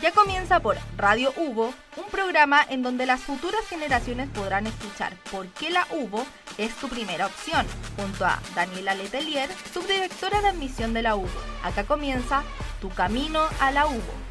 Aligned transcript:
Ya 0.00 0.12
comienza 0.12 0.60
por 0.60 0.78
Radio 0.96 1.30
Hubo, 1.36 1.74
un 1.98 2.04
programa 2.10 2.64
en 2.70 2.82
donde 2.82 3.04
las 3.04 3.20
futuras 3.20 3.60
generaciones 3.68 4.30
podrán 4.30 4.66
escuchar 4.66 5.14
por 5.30 5.46
qué 5.48 5.68
la 5.68 5.86
Hubo 5.90 6.24
es 6.56 6.74
tu 6.76 6.88
primera 6.88 7.26
opción, 7.26 7.66
junto 7.96 8.24
a 8.24 8.40
Daniela 8.54 8.94
Letelier, 8.94 9.50
subdirectora 9.74 10.40
de 10.40 10.48
admisión 10.48 10.94
de 10.94 11.02
la 11.02 11.16
Hubo. 11.16 11.28
Acá 11.62 11.84
comienza 11.84 12.44
Tu 12.80 12.88
Camino 12.88 13.46
a 13.60 13.72
la 13.72 13.86
Hubo. 13.86 14.29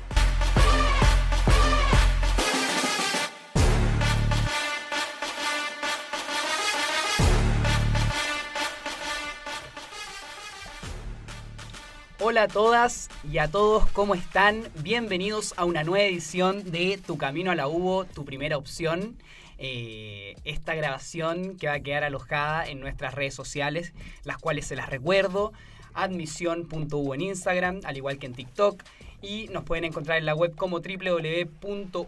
Hola 12.21 12.43
a 12.43 12.47
todas 12.49 13.09
y 13.31 13.37
a 13.37 13.47
todos, 13.47 13.89
¿cómo 13.91 14.13
están? 14.13 14.67
Bienvenidos 14.83 15.53
a 15.55 15.63
una 15.63 15.85
nueva 15.85 16.03
edición 16.03 16.69
de 16.69 16.97
Tu 16.97 17.17
Camino 17.17 17.49
a 17.49 17.55
la 17.55 17.69
Hubo, 17.69 18.03
tu 18.03 18.25
primera 18.25 18.57
opción. 18.57 19.15
Eh, 19.57 20.35
esta 20.43 20.75
grabación 20.75 21.55
que 21.55 21.67
va 21.67 21.75
a 21.75 21.79
quedar 21.79 22.03
alojada 22.03 22.67
en 22.67 22.81
nuestras 22.81 23.13
redes 23.13 23.33
sociales, 23.33 23.93
las 24.25 24.37
cuales 24.37 24.67
se 24.67 24.75
las 24.75 24.89
recuerdo, 24.89 25.53
admisión.u 25.93 27.13
en 27.13 27.21
Instagram, 27.21 27.79
al 27.85 27.95
igual 27.95 28.19
que 28.19 28.25
en 28.25 28.33
TikTok, 28.33 28.83
y 29.21 29.47
nos 29.53 29.63
pueden 29.63 29.85
encontrar 29.85 30.17
en 30.17 30.25
la 30.25 30.35
web 30.35 30.53
como 30.57 30.81
www.uvo.cl 30.81 32.03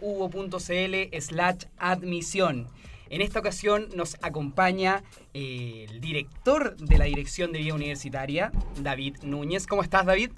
slash 1.22 1.64
admisión. 1.78 2.68
En 3.08 3.22
esta 3.22 3.38
ocasión 3.38 3.88
nos 3.94 4.18
acompaña 4.20 5.04
eh, 5.34 5.86
el 5.88 6.00
director 6.00 6.76
de 6.76 6.98
la 6.98 7.04
Dirección 7.04 7.52
de 7.52 7.60
Vía 7.60 7.74
Universitaria, 7.74 8.52
David 8.80 9.16
Núñez. 9.22 9.66
¿Cómo 9.66 9.82
estás, 9.82 10.06
David? 10.06 10.30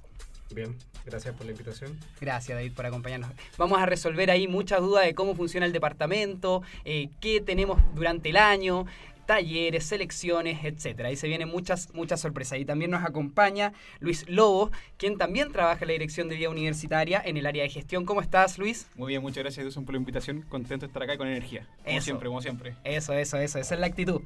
Bien, 0.55 0.77
gracias 1.05 1.35
por 1.35 1.47
la 1.47 1.53
invitación. 1.53 1.99
Gracias, 2.21 2.57
David, 2.57 2.73
por 2.73 2.87
acompañarnos. 2.87 3.31
Vamos 3.59 3.79
a 3.81 3.87
resolver 3.87 4.31
ahí 4.31 4.47
muchas 4.47 4.81
dudas 4.81 5.05
de 5.05 5.15
cómo 5.15 5.35
funciona 5.35 5.67
el 5.67 5.73
departamento, 5.73 6.63
eh, 6.85 7.09
qué 7.21 7.41
tenemos 7.41 7.81
durante 7.95 8.31
el 8.31 8.37
año, 8.37 8.87
talleres, 9.27 9.85
selecciones, 9.85 10.65
etcétera. 10.65 11.09
Ahí 11.09 11.17
se 11.17 11.27
vienen 11.27 11.49
muchas, 11.49 11.93
muchas 11.95 12.21
sorpresas. 12.21 12.59
Y 12.59 12.65
también 12.65 12.91
nos 12.91 13.05
acompaña 13.05 13.73
Luis 14.01 14.29
Lobo, 14.29 14.71
quien 14.97 15.19
también 15.19 15.51
trabaja 15.53 15.85
en 15.85 15.89
la 15.89 15.93
dirección 15.93 16.29
de 16.29 16.37
vía 16.37 16.51
universitaria 16.51 17.23
en 17.25 17.37
el 17.37 17.47
área 17.47 17.63
de 17.63 17.71
gestión. 17.71 18.05
¿Cómo 18.05 18.21
estás, 18.21 18.59
Luis? 18.59 18.87
Muy 18.95 19.09
bien, 19.09 19.23
muchas 19.23 19.43
gracias, 19.43 19.67
Edson, 19.67 19.85
por 19.85 19.95
la 19.95 19.99
invitación. 19.99 20.43
Contento 20.43 20.87
de 20.87 20.91
estar 20.91 21.03
acá 21.03 21.17
con 21.17 21.29
energía. 21.29 21.67
Como 21.85 22.01
siempre, 22.01 22.29
como 22.29 22.43
siempre. 22.43 22.77
Eso, 22.85 23.13
eso, 23.13 23.39
eso, 23.39 23.59
esa 23.59 23.75
es 23.75 23.81
la 23.81 23.87
actitud. 23.87 24.23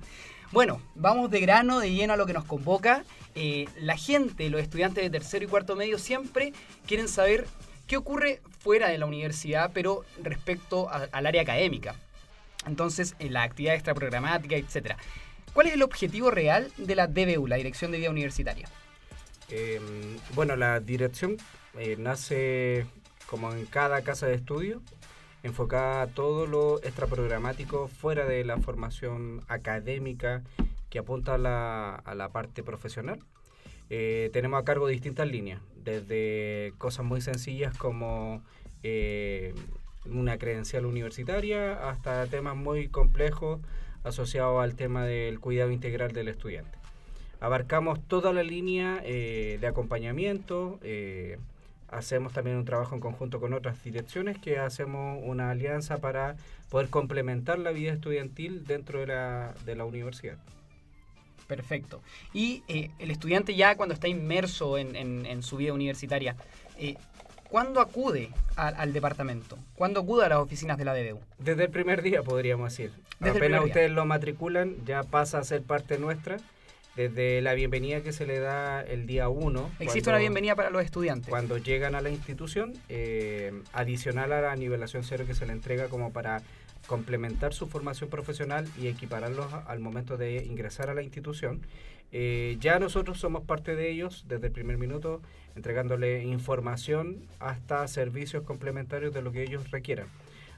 Bueno, 0.52 0.80
vamos 0.94 1.30
de 1.30 1.40
grano, 1.40 1.80
de 1.80 1.92
lleno 1.92 2.14
a 2.14 2.16
lo 2.16 2.26
que 2.26 2.32
nos 2.32 2.44
convoca. 2.44 3.04
Eh, 3.34 3.68
la 3.80 3.96
gente, 3.96 4.48
los 4.50 4.60
estudiantes 4.60 5.04
de 5.04 5.10
tercero 5.10 5.44
y 5.44 5.48
cuarto 5.48 5.76
medio, 5.76 5.98
siempre 5.98 6.52
quieren 6.86 7.08
saber 7.08 7.46
qué 7.86 7.96
ocurre 7.96 8.40
fuera 8.58 8.88
de 8.88 8.98
la 8.98 9.06
universidad, 9.06 9.70
pero 9.72 10.04
respecto 10.22 10.88
al 10.90 11.26
área 11.26 11.42
académica 11.42 11.94
entonces 12.66 13.14
en 13.18 13.32
la 13.32 13.42
actividad 13.42 13.74
extraprogramática, 13.74 14.56
etc. 14.56 14.96
¿Cuál 15.52 15.68
es 15.68 15.74
el 15.74 15.82
objetivo 15.82 16.30
real 16.30 16.70
de 16.76 16.94
la 16.94 17.06
DBU, 17.06 17.46
la 17.46 17.56
Dirección 17.56 17.90
de 17.90 17.98
Vida 17.98 18.10
Universitaria? 18.10 18.68
Em, 19.48 20.18
bueno, 20.34 20.56
la 20.56 20.80
dirección 20.80 21.36
eh, 21.78 21.96
nace 21.98 22.86
como 23.26 23.52
en 23.52 23.66
cada 23.66 24.02
casa 24.02 24.26
de 24.26 24.34
estudio, 24.34 24.82
enfocada 25.42 26.02
a 26.02 26.06
todo 26.08 26.46
lo 26.46 26.82
extraprogramático 26.82 27.88
fuera 27.88 28.26
de 28.26 28.44
la 28.44 28.58
formación 28.58 29.42
académica 29.48 30.42
que 30.90 30.98
apunta 30.98 31.34
a 31.34 31.38
la, 32.14 32.28
parte 32.32 32.62
profesional. 32.62 33.20
Eh, 33.90 34.30
tenemos 34.32 34.60
a 34.60 34.64
cargo 34.64 34.86
distintas 34.86 35.28
líneas, 35.28 35.60
desde 35.84 36.72
cosas 36.78 37.04
muy 37.04 37.20
sencillas 37.20 37.76
como 37.76 38.42
eh, 38.82 39.54
una 40.06 40.38
credencial 40.38 40.86
universitaria 40.86 41.88
hasta 41.88 42.26
temas 42.26 42.56
muy 42.56 42.88
complejos 42.88 43.60
asociados 44.04 44.62
al 44.62 44.74
tema 44.74 45.04
del 45.04 45.40
cuidado 45.40 45.70
integral 45.70 46.12
del 46.12 46.28
estudiante. 46.28 46.78
Abarcamos 47.40 48.00
toda 48.08 48.32
la 48.32 48.42
línea 48.42 49.00
eh, 49.04 49.58
de 49.60 49.66
acompañamiento, 49.66 50.80
hacemos 51.90 52.32
también 52.32 52.56
un 52.56 52.64
trabajo 52.64 52.94
en 52.94 53.00
conjunto 53.00 53.40
con 53.40 53.52
otras 53.52 53.82
direcciones 53.82 54.38
que 54.38 54.58
hacemos 54.58 55.20
una 55.24 55.50
alianza 55.50 55.98
para 55.98 56.36
poder 56.68 56.88
complementar 56.88 57.58
la 57.58 57.70
vida 57.70 57.92
estudiantil 57.92 58.64
dentro 58.66 59.00
de 59.00 59.06
la, 59.08 59.54
de 59.64 59.76
la 59.76 59.84
universidad. 59.84 60.36
Perfecto. 61.46 62.02
Y 62.34 62.62
eh, 62.68 62.90
el 62.98 63.10
estudiante 63.10 63.54
ya 63.54 63.76
cuando 63.76 63.94
está 63.94 64.06
inmerso 64.06 64.76
en, 64.76 64.94
en 64.96 65.42
su 65.42 65.56
vida 65.56 65.72
universitaria, 65.72 66.36
¿Cuándo 67.48 67.80
acude 67.80 68.28
al 68.56 68.92
departamento? 68.92 69.56
¿Cuándo 69.74 70.00
acude 70.00 70.26
a 70.26 70.28
las 70.28 70.38
oficinas 70.38 70.76
de 70.76 70.84
la 70.84 70.94
DBU? 70.94 71.20
Desde 71.38 71.64
el 71.64 71.70
primer 71.70 72.02
día, 72.02 72.22
podríamos 72.22 72.70
decir. 72.70 72.92
Desde 73.20 73.38
Apenas 73.38 73.64
ustedes 73.64 73.90
lo 73.90 74.04
matriculan, 74.04 74.76
ya 74.84 75.02
pasa 75.02 75.38
a 75.38 75.44
ser 75.44 75.62
parte 75.62 75.98
nuestra. 75.98 76.36
Desde 76.98 77.40
la 77.42 77.54
bienvenida 77.54 78.02
que 78.02 78.10
se 78.12 78.26
le 78.26 78.40
da 78.40 78.82
el 78.82 79.06
día 79.06 79.28
1. 79.28 79.70
¿Existe 79.78 80.10
una 80.10 80.18
bienvenida 80.18 80.56
para 80.56 80.70
los 80.70 80.82
estudiantes? 80.82 81.30
Cuando 81.30 81.56
llegan 81.56 81.94
a 81.94 82.00
la 82.00 82.10
institución, 82.10 82.72
eh, 82.88 83.52
adicional 83.72 84.32
a 84.32 84.40
la 84.40 84.56
nivelación 84.56 85.04
cero 85.04 85.22
que 85.24 85.32
se 85.32 85.46
le 85.46 85.52
entrega 85.52 85.86
como 85.86 86.12
para 86.12 86.42
complementar 86.88 87.54
su 87.54 87.68
formación 87.68 88.10
profesional 88.10 88.66
y 88.76 88.88
equipararlos 88.88 89.46
al 89.68 89.78
momento 89.78 90.16
de 90.16 90.44
ingresar 90.44 90.90
a 90.90 90.94
la 90.94 91.04
institución. 91.04 91.60
Eh, 92.10 92.56
ya 92.58 92.80
nosotros 92.80 93.20
somos 93.20 93.44
parte 93.44 93.76
de 93.76 93.90
ellos 93.92 94.24
desde 94.26 94.48
el 94.48 94.52
primer 94.52 94.76
minuto, 94.76 95.22
entregándole 95.54 96.24
información 96.24 97.22
hasta 97.38 97.86
servicios 97.86 98.42
complementarios 98.42 99.14
de 99.14 99.22
lo 99.22 99.30
que 99.30 99.44
ellos 99.44 99.70
requieran, 99.70 100.08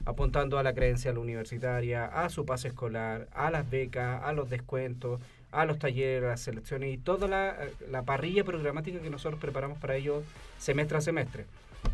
apuntando 0.05 0.57
a 0.57 0.63
la 0.63 0.73
credencial 0.73 1.19
universitaria, 1.19 2.05
a 2.05 2.29
su 2.29 2.47
pase 2.47 2.69
escolar, 2.69 3.27
a 3.31 3.51
las 3.51 3.69
becas, 3.69 4.23
a 4.23 4.33
los 4.33 4.49
descuentos, 4.49 5.21
a 5.51 5.65
los 5.65 5.79
talleres, 5.79 6.23
a 6.23 6.27
las 6.27 6.41
selecciones 6.41 6.93
y 6.93 6.97
toda 6.97 7.27
la, 7.27 7.57
la 7.89 8.03
parrilla 8.03 8.43
programática 8.43 8.99
que 8.99 9.09
nosotros 9.09 9.39
preparamos 9.39 9.77
para 9.77 9.95
ellos 9.95 10.23
semestre 10.57 10.97
a 10.97 11.01
semestre. 11.01 11.45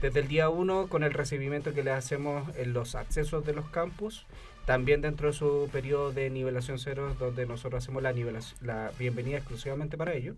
Desde 0.01 0.19
el 0.19 0.27
día 0.27 0.49
1, 0.49 0.87
con 0.87 1.03
el 1.03 1.13
recibimiento 1.13 1.73
que 1.73 1.83
le 1.83 1.91
hacemos 1.91 2.55
en 2.57 2.73
los 2.73 2.95
accesos 2.95 3.45
de 3.45 3.53
los 3.53 3.67
campus, 3.69 4.25
también 4.65 5.01
dentro 5.01 5.27
de 5.27 5.33
su 5.33 5.69
periodo 5.71 6.11
de 6.11 6.29
nivelación 6.29 6.77
cero, 6.77 7.15
donde 7.17 7.45
nosotros 7.45 7.83
hacemos 7.83 8.03
la, 8.03 8.13
la 8.61 8.91
bienvenida 8.99 9.37
exclusivamente 9.37 9.97
para 9.97 10.13
ellos, 10.13 10.35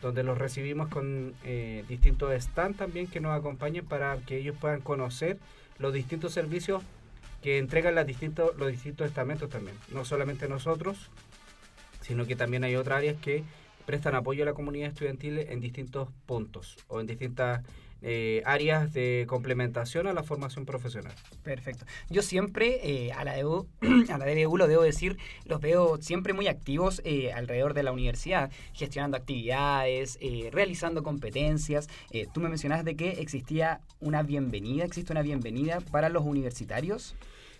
donde 0.00 0.22
los 0.22 0.38
recibimos 0.38 0.88
con 0.88 1.34
eh, 1.44 1.84
distintos 1.88 2.32
stands 2.42 2.78
también 2.78 3.06
que 3.06 3.20
nos 3.20 3.38
acompañen 3.38 3.84
para 3.84 4.16
que 4.18 4.38
ellos 4.38 4.56
puedan 4.58 4.80
conocer 4.80 5.38
los 5.78 5.92
distintos 5.92 6.32
servicios 6.32 6.82
que 7.42 7.58
entregan 7.58 7.94
las 7.94 8.06
distintos, 8.06 8.56
los 8.56 8.68
distintos 8.70 9.06
estamentos 9.06 9.50
también. 9.50 9.76
No 9.92 10.04
solamente 10.04 10.48
nosotros, 10.48 11.10
sino 12.06 12.24
que 12.24 12.36
también 12.36 12.62
hay 12.62 12.76
otras 12.76 12.98
áreas 12.98 13.16
que 13.20 13.42
prestan 13.84 14.14
apoyo 14.14 14.42
a 14.42 14.46
la 14.46 14.54
comunidad 14.54 14.88
estudiantil 14.88 15.38
en 15.38 15.60
distintos 15.60 16.08
puntos 16.26 16.76
o 16.88 17.00
en 17.00 17.06
distintas 17.06 17.62
eh, 18.02 18.42
áreas 18.44 18.92
de 18.92 19.24
complementación 19.26 20.06
a 20.06 20.12
la 20.12 20.22
formación 20.22 20.66
profesional. 20.66 21.14
Perfecto. 21.42 21.84
Yo 22.08 22.22
siempre 22.22 22.78
eh, 22.84 23.12
a, 23.12 23.24
la 23.24 23.36
DBU, 23.36 23.66
a 24.12 24.18
la 24.18 24.26
DBU 24.26 24.56
lo 24.56 24.68
debo 24.68 24.82
decir, 24.82 25.16
los 25.46 25.60
veo 25.60 25.96
siempre 26.00 26.32
muy 26.32 26.46
activos 26.46 27.00
eh, 27.04 27.32
alrededor 27.32 27.74
de 27.74 27.82
la 27.82 27.92
universidad, 27.92 28.52
gestionando 28.72 29.16
actividades, 29.16 30.18
realizando 30.52 31.02
competencias. 31.02 31.88
tú 32.32 32.40
me 32.40 32.48
mencionaste 32.48 32.96
que 32.96 33.20
existía 33.20 33.80
una 33.98 34.22
bienvenida, 34.22 34.84
existe 34.84 35.12
una 35.12 35.22
bienvenida 35.22 35.80
para 35.80 36.08
los 36.08 36.24
universitarios. 36.24 37.16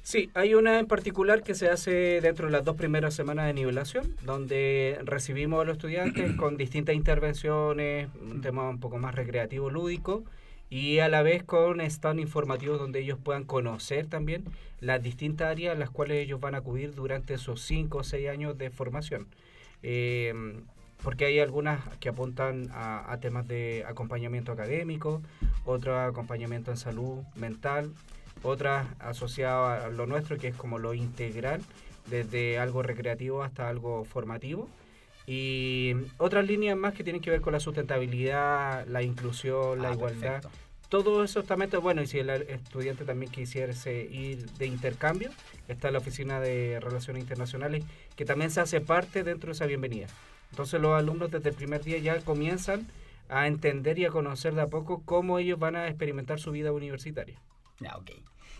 Sí, 0.07 0.31
hay 0.35 0.55
una 0.55 0.79
en 0.79 0.87
particular 0.87 1.43
que 1.43 1.57
se 1.57 1.69
hace 1.69 2.21
dentro 2.21 2.47
de 2.47 2.53
las 2.53 2.65
dos 2.65 2.77
primeras 2.77 3.13
semanas 3.13 3.47
de 3.47 3.55
nivelación, 3.55 4.15
donde 4.23 5.01
recibimos 5.03 5.61
a 5.61 5.65
los 5.65 5.79
estudiantes 5.79 6.37
con 6.37 6.57
distintas 6.57 6.95
intervenciones, 6.95 8.09
un 8.23 8.41
tema 8.41 8.71
un 8.71 8.79
poco 8.79 8.99
más 8.99 9.17
recreativo, 9.17 9.69
lúdico, 9.69 10.23
y 10.71 11.01
a 11.01 11.09
la 11.09 11.23
vez 11.23 11.43
con 11.43 11.81
stand 11.81 12.21
informativos 12.21 12.79
donde 12.79 13.01
ellos 13.01 13.19
puedan 13.21 13.43
conocer 13.43 14.07
también 14.07 14.45
las 14.79 15.03
distintas 15.03 15.49
áreas 15.49 15.75
a 15.75 15.79
las 15.81 15.91
cuales 15.91 16.19
ellos 16.19 16.39
van 16.39 16.55
a 16.55 16.59
acudir 16.59 16.95
durante 16.95 17.35
esos 17.35 17.61
cinco 17.63 17.99
o 17.99 18.05
seis 18.05 18.29
años 18.29 18.57
de 18.57 18.71
formación. 18.71 19.27
Em, 19.83 20.63
porque 21.03 21.25
hay 21.25 21.41
algunas 21.41 21.81
que 21.99 22.11
apuntan 22.11 22.69
a, 22.71 23.13
a 23.13 23.19
temas 23.19 23.49
de 23.49 23.85
acompañamiento 23.89 24.53
académico, 24.53 25.21
otras 25.65 26.09
acompañamiento 26.09 26.71
en 26.71 26.77
salud 26.77 27.25
mental, 27.35 27.91
otras 28.43 28.87
asociadas 28.99 29.85
a 29.85 29.89
lo 29.89 30.07
nuestro, 30.07 30.39
que 30.39 30.49
es 30.49 30.57
como 30.57 30.79
lo 30.79 30.95
integral, 30.95 31.63
desde 32.07 32.59
algo 32.59 32.83
recreativo 32.83 33.43
hasta 33.43 33.69
algo 33.69 34.05
formativo. 34.05 34.69
Y 35.27 35.95
otras 36.19 36.47
líneas 36.47 36.77
más 36.77 36.95
que 36.95 37.03
tienen 37.03 37.21
que 37.21 37.31
ver 37.31 37.41
con 37.41 37.53
la 37.53 37.61
sustentabilidad, 37.61 38.87
la 38.87 39.03
inclusión, 39.03 39.83
la 39.83 39.89
ah, 39.89 39.95
igualdad. 39.95 40.45
Todos 40.89 41.29
esos 41.29 41.43
estamentos, 41.43 41.83
bueno, 41.83 42.01
y 42.01 42.07
si 42.07 42.21
el 42.21 42.31
estudiante 42.31 43.05
también 43.05 43.33
quisiera 43.33 43.73
ir 43.93 44.49
de 44.53 44.67
intercambio, 44.67 45.31
está 45.67 45.91
la 45.91 45.99
Oficina 45.99 46.39
de 46.39 46.79
Relaciones 46.79 47.23
Internacionales, 47.23 47.85
que 48.15 48.25
también 48.25 48.53
se 48.53 48.61
hace 48.61 48.81
parte 48.81 49.25
dentro 49.25 49.49
de 49.49 49.55
esa 49.55 49.67
bienvenida. 49.67 50.07
Entonces 50.51 50.81
los 50.81 50.97
alumnos 50.97 51.33
desde 51.33 51.49
el 51.49 51.57
primer 51.57 51.83
día 51.83 51.99
ya 51.99 52.21
comienzan 52.21 52.87
a 53.29 53.49
entender 53.49 53.99
y 53.99 54.05
a 54.05 54.11
conocer 54.11 54.55
de 54.55 54.63
a 54.63 54.69
poco 54.69 55.03
cómo 55.05 55.41
ellos 55.41 55.59
van 55.59 55.75
a 55.75 55.89
experimentar 55.89 56.39
su 56.39 56.53
vida 56.53 56.71
universitaria. 56.71 57.37
Ya, 57.81 57.97
ok. 57.97 58.11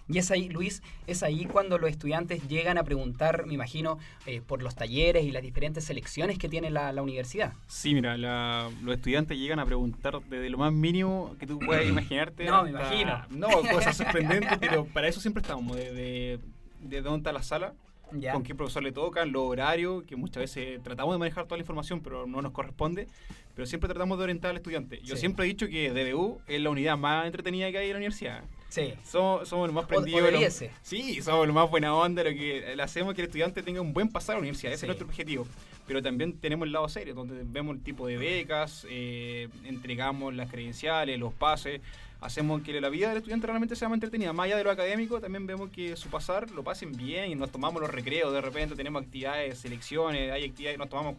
Y 0.09 0.19
es 0.19 0.31
ahí, 0.31 0.49
Luis, 0.49 0.83
es 1.09 1.25
ahí 1.25 1.47
cuando 1.47 1.79
los 1.79 1.91
estudiantes 1.91 2.47
llegan 2.47 2.79
a 2.79 2.85
preguntar, 2.85 3.45
me 3.45 3.55
imagino, 3.55 3.99
eh, 4.27 4.41
por 4.41 4.63
los 4.63 4.77
talleres 4.77 5.25
y 5.25 5.33
las 5.33 5.43
diferentes 5.43 5.83
selecciones 5.85 6.39
que 6.39 6.49
tiene 6.49 6.71
la, 6.71 6.93
la 6.93 7.03
universidad. 7.03 7.55
Sí, 7.67 7.93
mira, 7.93 8.17
la- 8.17 8.71
los 8.85 8.95
estudiantes 8.95 9.37
llegan 9.37 9.59
a 9.59 9.67
preguntar 9.67 10.21
desde 10.29 10.49
lo 10.49 10.59
más 10.59 10.73
mínimo 10.73 11.35
que 11.41 11.47
tú 11.49 11.59
puedas 11.59 11.85
imaginarte. 11.89 12.45
No, 12.45 12.63
me 12.63 12.69
hasta- 12.71 12.95
imagino. 12.95 13.25
No, 13.31 13.49
cosas 13.73 13.97
sorprendentes, 13.97 14.57
pero 14.59 14.85
para 14.85 15.09
eso 15.09 15.21
siempre 15.21 15.41
estamos, 15.41 15.77
de, 15.77 15.93
de, 15.93 16.41
de 16.83 17.03
dónde 17.03 17.19
está 17.19 17.33
la 17.33 17.43
sala, 17.43 17.73
Ya. 18.13 18.33
con 18.33 18.45
qué 18.45 18.55
profesor 18.55 18.85
le 18.85 18.93
tocan, 18.93 19.33
los 19.33 19.43
horarios, 19.43 20.05
que 20.05 20.15
muchas 20.15 20.41
veces 20.43 20.81
tratamos 20.85 21.15
de 21.17 21.19
manejar 21.19 21.47
toda 21.47 21.57
la 21.57 21.63
información, 21.63 22.01
pero 22.01 22.29
no 22.29 22.43
nos 22.43 22.53
corresponde. 22.53 23.09
Pero 23.57 23.67
siempre 23.67 23.89
tratamos 23.89 24.19
de 24.19 24.25
orientar 24.25 24.51
al 24.53 24.59
estudiante. 24.59 25.01
Yo 25.03 25.17
Sí. 25.17 25.21
siempre 25.23 25.47
he 25.47 25.49
dicho 25.49 25.67
que 25.67 25.91
DBU 25.91 26.43
es 26.47 26.61
la 26.61 26.71
unidad 26.71 26.97
más 26.97 27.27
entretenida 27.27 27.73
que 27.73 27.79
hay 27.79 27.87
en 27.87 27.93
la 27.95 27.97
universidad. 27.97 28.45
Sí. 28.69 28.95
Somos, 29.05 29.49
somos 29.49 29.69
los 29.69 29.75
más 29.75 29.87
prendidos. 29.87 30.63
sí, 30.83 31.23
somos 31.23 31.47
lo 31.47 31.53
más 31.53 31.71
buena 31.71 31.95
onda, 31.95 32.23
lo 32.25 32.31
que 32.31 32.75
le 32.77 32.83
hacemos 32.83 33.15
que 33.15 33.23
el 33.23 33.27
estudiante 33.29 33.63
tenga 33.63 33.81
un 33.81 33.93
buen 33.93 34.09
pasar 34.09 34.35
a 34.35 34.37
la 34.39 34.41
universidad. 34.41 34.73
Ese 34.73 34.81
Sí. 34.81 34.85
es 34.85 34.89
nuestro 34.89 35.07
objetivo. 35.07 35.47
Pero 35.87 36.03
también 36.03 36.33
tenemos 36.39 36.67
el 36.67 36.73
lado 36.73 36.89
serio, 36.89 37.15
donde 37.15 37.43
vemos 37.45 37.77
el 37.77 37.83
tipo 37.83 38.07
de 38.09 38.17
becas, 38.19 38.85
eh, 38.91 39.49
entregamos 39.65 40.35
las 40.35 40.51
credenciales, 40.51 41.19
los 41.19 41.33
pases, 41.33 41.81
hacemos 42.21 42.63
que 42.63 42.81
la 42.81 42.89
vida 42.89 43.09
del 43.09 43.19
estudiante 43.19 43.47
realmente 43.47 43.77
sea 43.77 43.89
más 43.89 43.97
entretenida. 43.97 44.33
Más 44.33 44.47
allá 44.47 44.57
de 44.57 44.65
lo 44.65 44.71
académico, 44.73 45.21
también 45.21 45.47
vemos 45.47 45.71
que 45.71 45.95
su 45.97 46.09
pasar 46.09 46.51
lo 46.51 46.65
pasen 46.65 46.93
bien 46.97 47.31
y 47.31 47.35
nos 47.37 47.51
tomamos 47.53 47.81
los 47.81 47.91
recreos. 47.91 48.33
De 48.33 48.41
repente 48.41 48.75
tenemos 48.75 49.03
actividades, 49.05 49.59
selecciones, 49.59 50.33
hay 50.33 50.45
actividades, 50.45 50.77
nos 50.79 50.89
tomamos, 50.89 51.15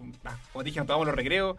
como 0.51 0.63
dije, 0.63 0.79
nos 0.79 0.87
tomamos 0.87 1.07
los 1.07 1.15
recreos. 1.15 1.55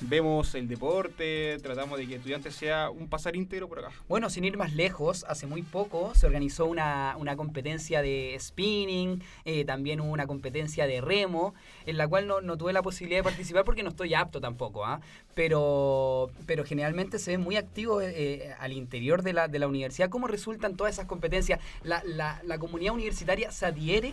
Vemos 0.00 0.54
el 0.54 0.68
deporte, 0.68 1.56
tratamos 1.62 1.98
de 1.98 2.06
que 2.06 2.12
el 2.12 2.18
estudiante 2.18 2.50
sea 2.50 2.90
un 2.90 3.08
pasar 3.08 3.34
íntegro 3.34 3.66
por 3.66 3.78
acá. 3.78 3.92
Bueno, 4.08 4.28
sin 4.28 4.44
ir 4.44 4.58
más 4.58 4.74
lejos, 4.74 5.24
hace 5.26 5.46
muy 5.46 5.62
poco 5.62 6.14
se 6.14 6.26
organizó 6.26 6.66
una, 6.66 7.16
una 7.18 7.34
competencia 7.34 8.02
de 8.02 8.36
spinning, 8.38 9.22
eh, 9.46 9.64
también 9.64 10.02
una 10.02 10.26
competencia 10.26 10.86
de 10.86 11.00
remo, 11.00 11.54
en 11.86 11.96
la 11.96 12.06
cual 12.06 12.26
no, 12.26 12.42
no 12.42 12.58
tuve 12.58 12.74
la 12.74 12.82
posibilidad 12.82 13.20
de 13.20 13.24
participar 13.24 13.64
porque 13.64 13.82
no 13.82 13.88
estoy 13.88 14.12
apto 14.12 14.38
tampoco, 14.38 14.84
¿ah? 14.84 15.00
pero, 15.34 16.30
pero 16.44 16.64
generalmente 16.64 17.18
se 17.18 17.30
ven 17.30 17.40
muy 17.40 17.56
activos 17.56 18.02
eh, 18.04 18.54
al 18.58 18.72
interior 18.72 19.22
de 19.22 19.32
la, 19.32 19.48
de 19.48 19.58
la 19.58 19.66
universidad. 19.66 20.10
¿Cómo 20.10 20.26
resultan 20.26 20.76
todas 20.76 20.92
esas 20.92 21.06
competencias? 21.06 21.58
¿La, 21.82 22.02
la, 22.04 22.42
la 22.44 22.58
comunidad 22.58 22.92
universitaria 22.92 23.50
se 23.50 23.64
adhiere? 23.64 24.12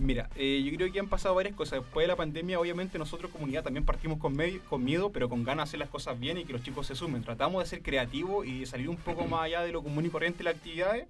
Mira, 0.00 0.30
eh, 0.36 0.62
yo 0.64 0.76
creo 0.76 0.92
que 0.92 1.00
han 1.00 1.08
pasado 1.08 1.34
varias 1.34 1.56
cosas. 1.56 1.80
Después 1.80 2.04
de 2.04 2.08
la 2.08 2.14
pandemia, 2.16 2.60
obviamente 2.60 2.98
nosotros 2.98 3.32
comunidad 3.32 3.64
también 3.64 3.84
partimos 3.84 4.18
con, 4.18 4.34
medio- 4.36 4.60
con 4.68 4.84
miedo, 4.84 5.10
pero 5.10 5.28
con 5.28 5.42
ganas 5.42 5.66
de 5.66 5.70
hacer 5.70 5.80
las 5.80 5.88
cosas 5.88 6.18
bien 6.20 6.38
y 6.38 6.44
que 6.44 6.52
los 6.52 6.62
chicos 6.62 6.86
se 6.86 6.94
sumen. 6.94 7.22
Tratamos 7.24 7.62
de 7.64 7.68
ser 7.68 7.82
creativos 7.82 8.46
y 8.46 8.60
de 8.60 8.66
salir 8.66 8.88
un 8.88 8.96
poco 8.96 9.26
más 9.26 9.42
allá 9.42 9.62
de 9.62 9.72
lo 9.72 9.82
común 9.82 10.06
y 10.06 10.08
corriente 10.08 10.38
de 10.38 10.44
las 10.44 10.54
actividades, 10.54 11.08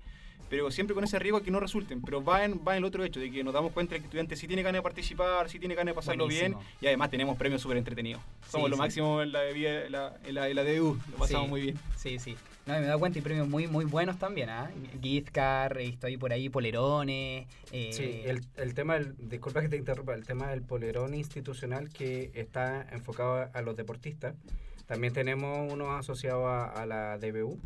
pero 0.49 0.71
siempre 0.71 0.95
con 0.95 1.05
ese 1.05 1.19
riesgo 1.19 1.39
de 1.41 1.45
que 1.45 1.51
no 1.51 1.61
resulten. 1.61 2.01
Pero 2.03 2.23
va 2.25 2.45
en, 2.45 2.61
va 2.67 2.73
en 2.73 2.79
el 2.79 2.85
otro 2.85 3.05
hecho, 3.05 3.21
de 3.21 3.31
que 3.31 3.45
nos 3.45 3.55
damos 3.55 3.73
cuenta 3.73 3.95
de 3.95 3.99
que 4.01 4.05
el 4.05 4.07
estudiante 4.07 4.37
sí 4.37 4.47
tiene 4.47 4.63
ganas 4.63 4.79
de 4.79 4.83
participar, 4.83 5.49
sí 5.49 5.59
tiene 5.59 5.75
ganas 5.75 5.93
de 5.93 5.95
pasarlo 5.95 6.25
Buenísimo. 6.25 6.59
bien 6.59 6.69
y 6.81 6.87
además 6.87 7.11
tenemos 7.11 7.37
premios 7.37 7.61
súper 7.63 7.77
entretenidos. 7.77 8.21
Somos 8.49 8.67
Sí, 8.67 8.71
lo 8.71 8.77
sí. 8.77 8.83
máximo 8.83 9.23
en 9.23 9.33
la, 9.33 9.49
en 9.49 9.93
la, 9.93 10.17
en 10.25 10.35
la, 10.35 10.49
en 10.49 10.57
la 10.57 10.65
DU, 10.65 10.99
lo 11.11 11.17
pasamos 11.19 11.45
Sí. 11.47 11.51
muy 11.51 11.61
bien. 11.63 11.79
Sí, 11.97 12.19
sí. 12.19 12.37
No, 12.67 12.75
me 12.75 12.81
he 12.81 12.87
dado 12.87 12.99
cuenta 12.99 13.19
y 13.19 13.23
premios 13.23 13.49
muy, 13.49 13.67
muy 13.67 13.87
buenos 13.87 14.19
también, 14.19 14.51
¿ah? 14.51 14.71
Gift 15.01 15.31
card, 15.33 15.79
ahí 15.79 16.17
por 16.19 16.33
ahí 16.33 16.51
polerones. 16.51 17.47
eh, 17.73 17.91
Sí, 17.93 18.21
el, 18.27 18.43
el 18.57 18.75
tema, 18.75 18.95
del, 18.99 19.15
disculpa 19.29 19.63
que 19.63 19.71
te 19.71 19.77
interrumpa, 19.79 20.13
el 20.15 20.27
tema 20.27 20.49
del 20.51 20.61
polerón 20.63 21.15
institucional 21.15 21.89
que 21.89 22.31
está 22.35 22.87
enfocado 22.93 23.49
a, 23.53 23.63
los 23.63 23.75
deportistas. 23.77 24.35
También 24.87 25.13
tenemos 25.15 25.71
uno 25.73 25.93
asociado 25.97 26.47
a, 26.47 26.67
a 26.67 26.85
la 26.85 27.17
DBU, 27.19 27.59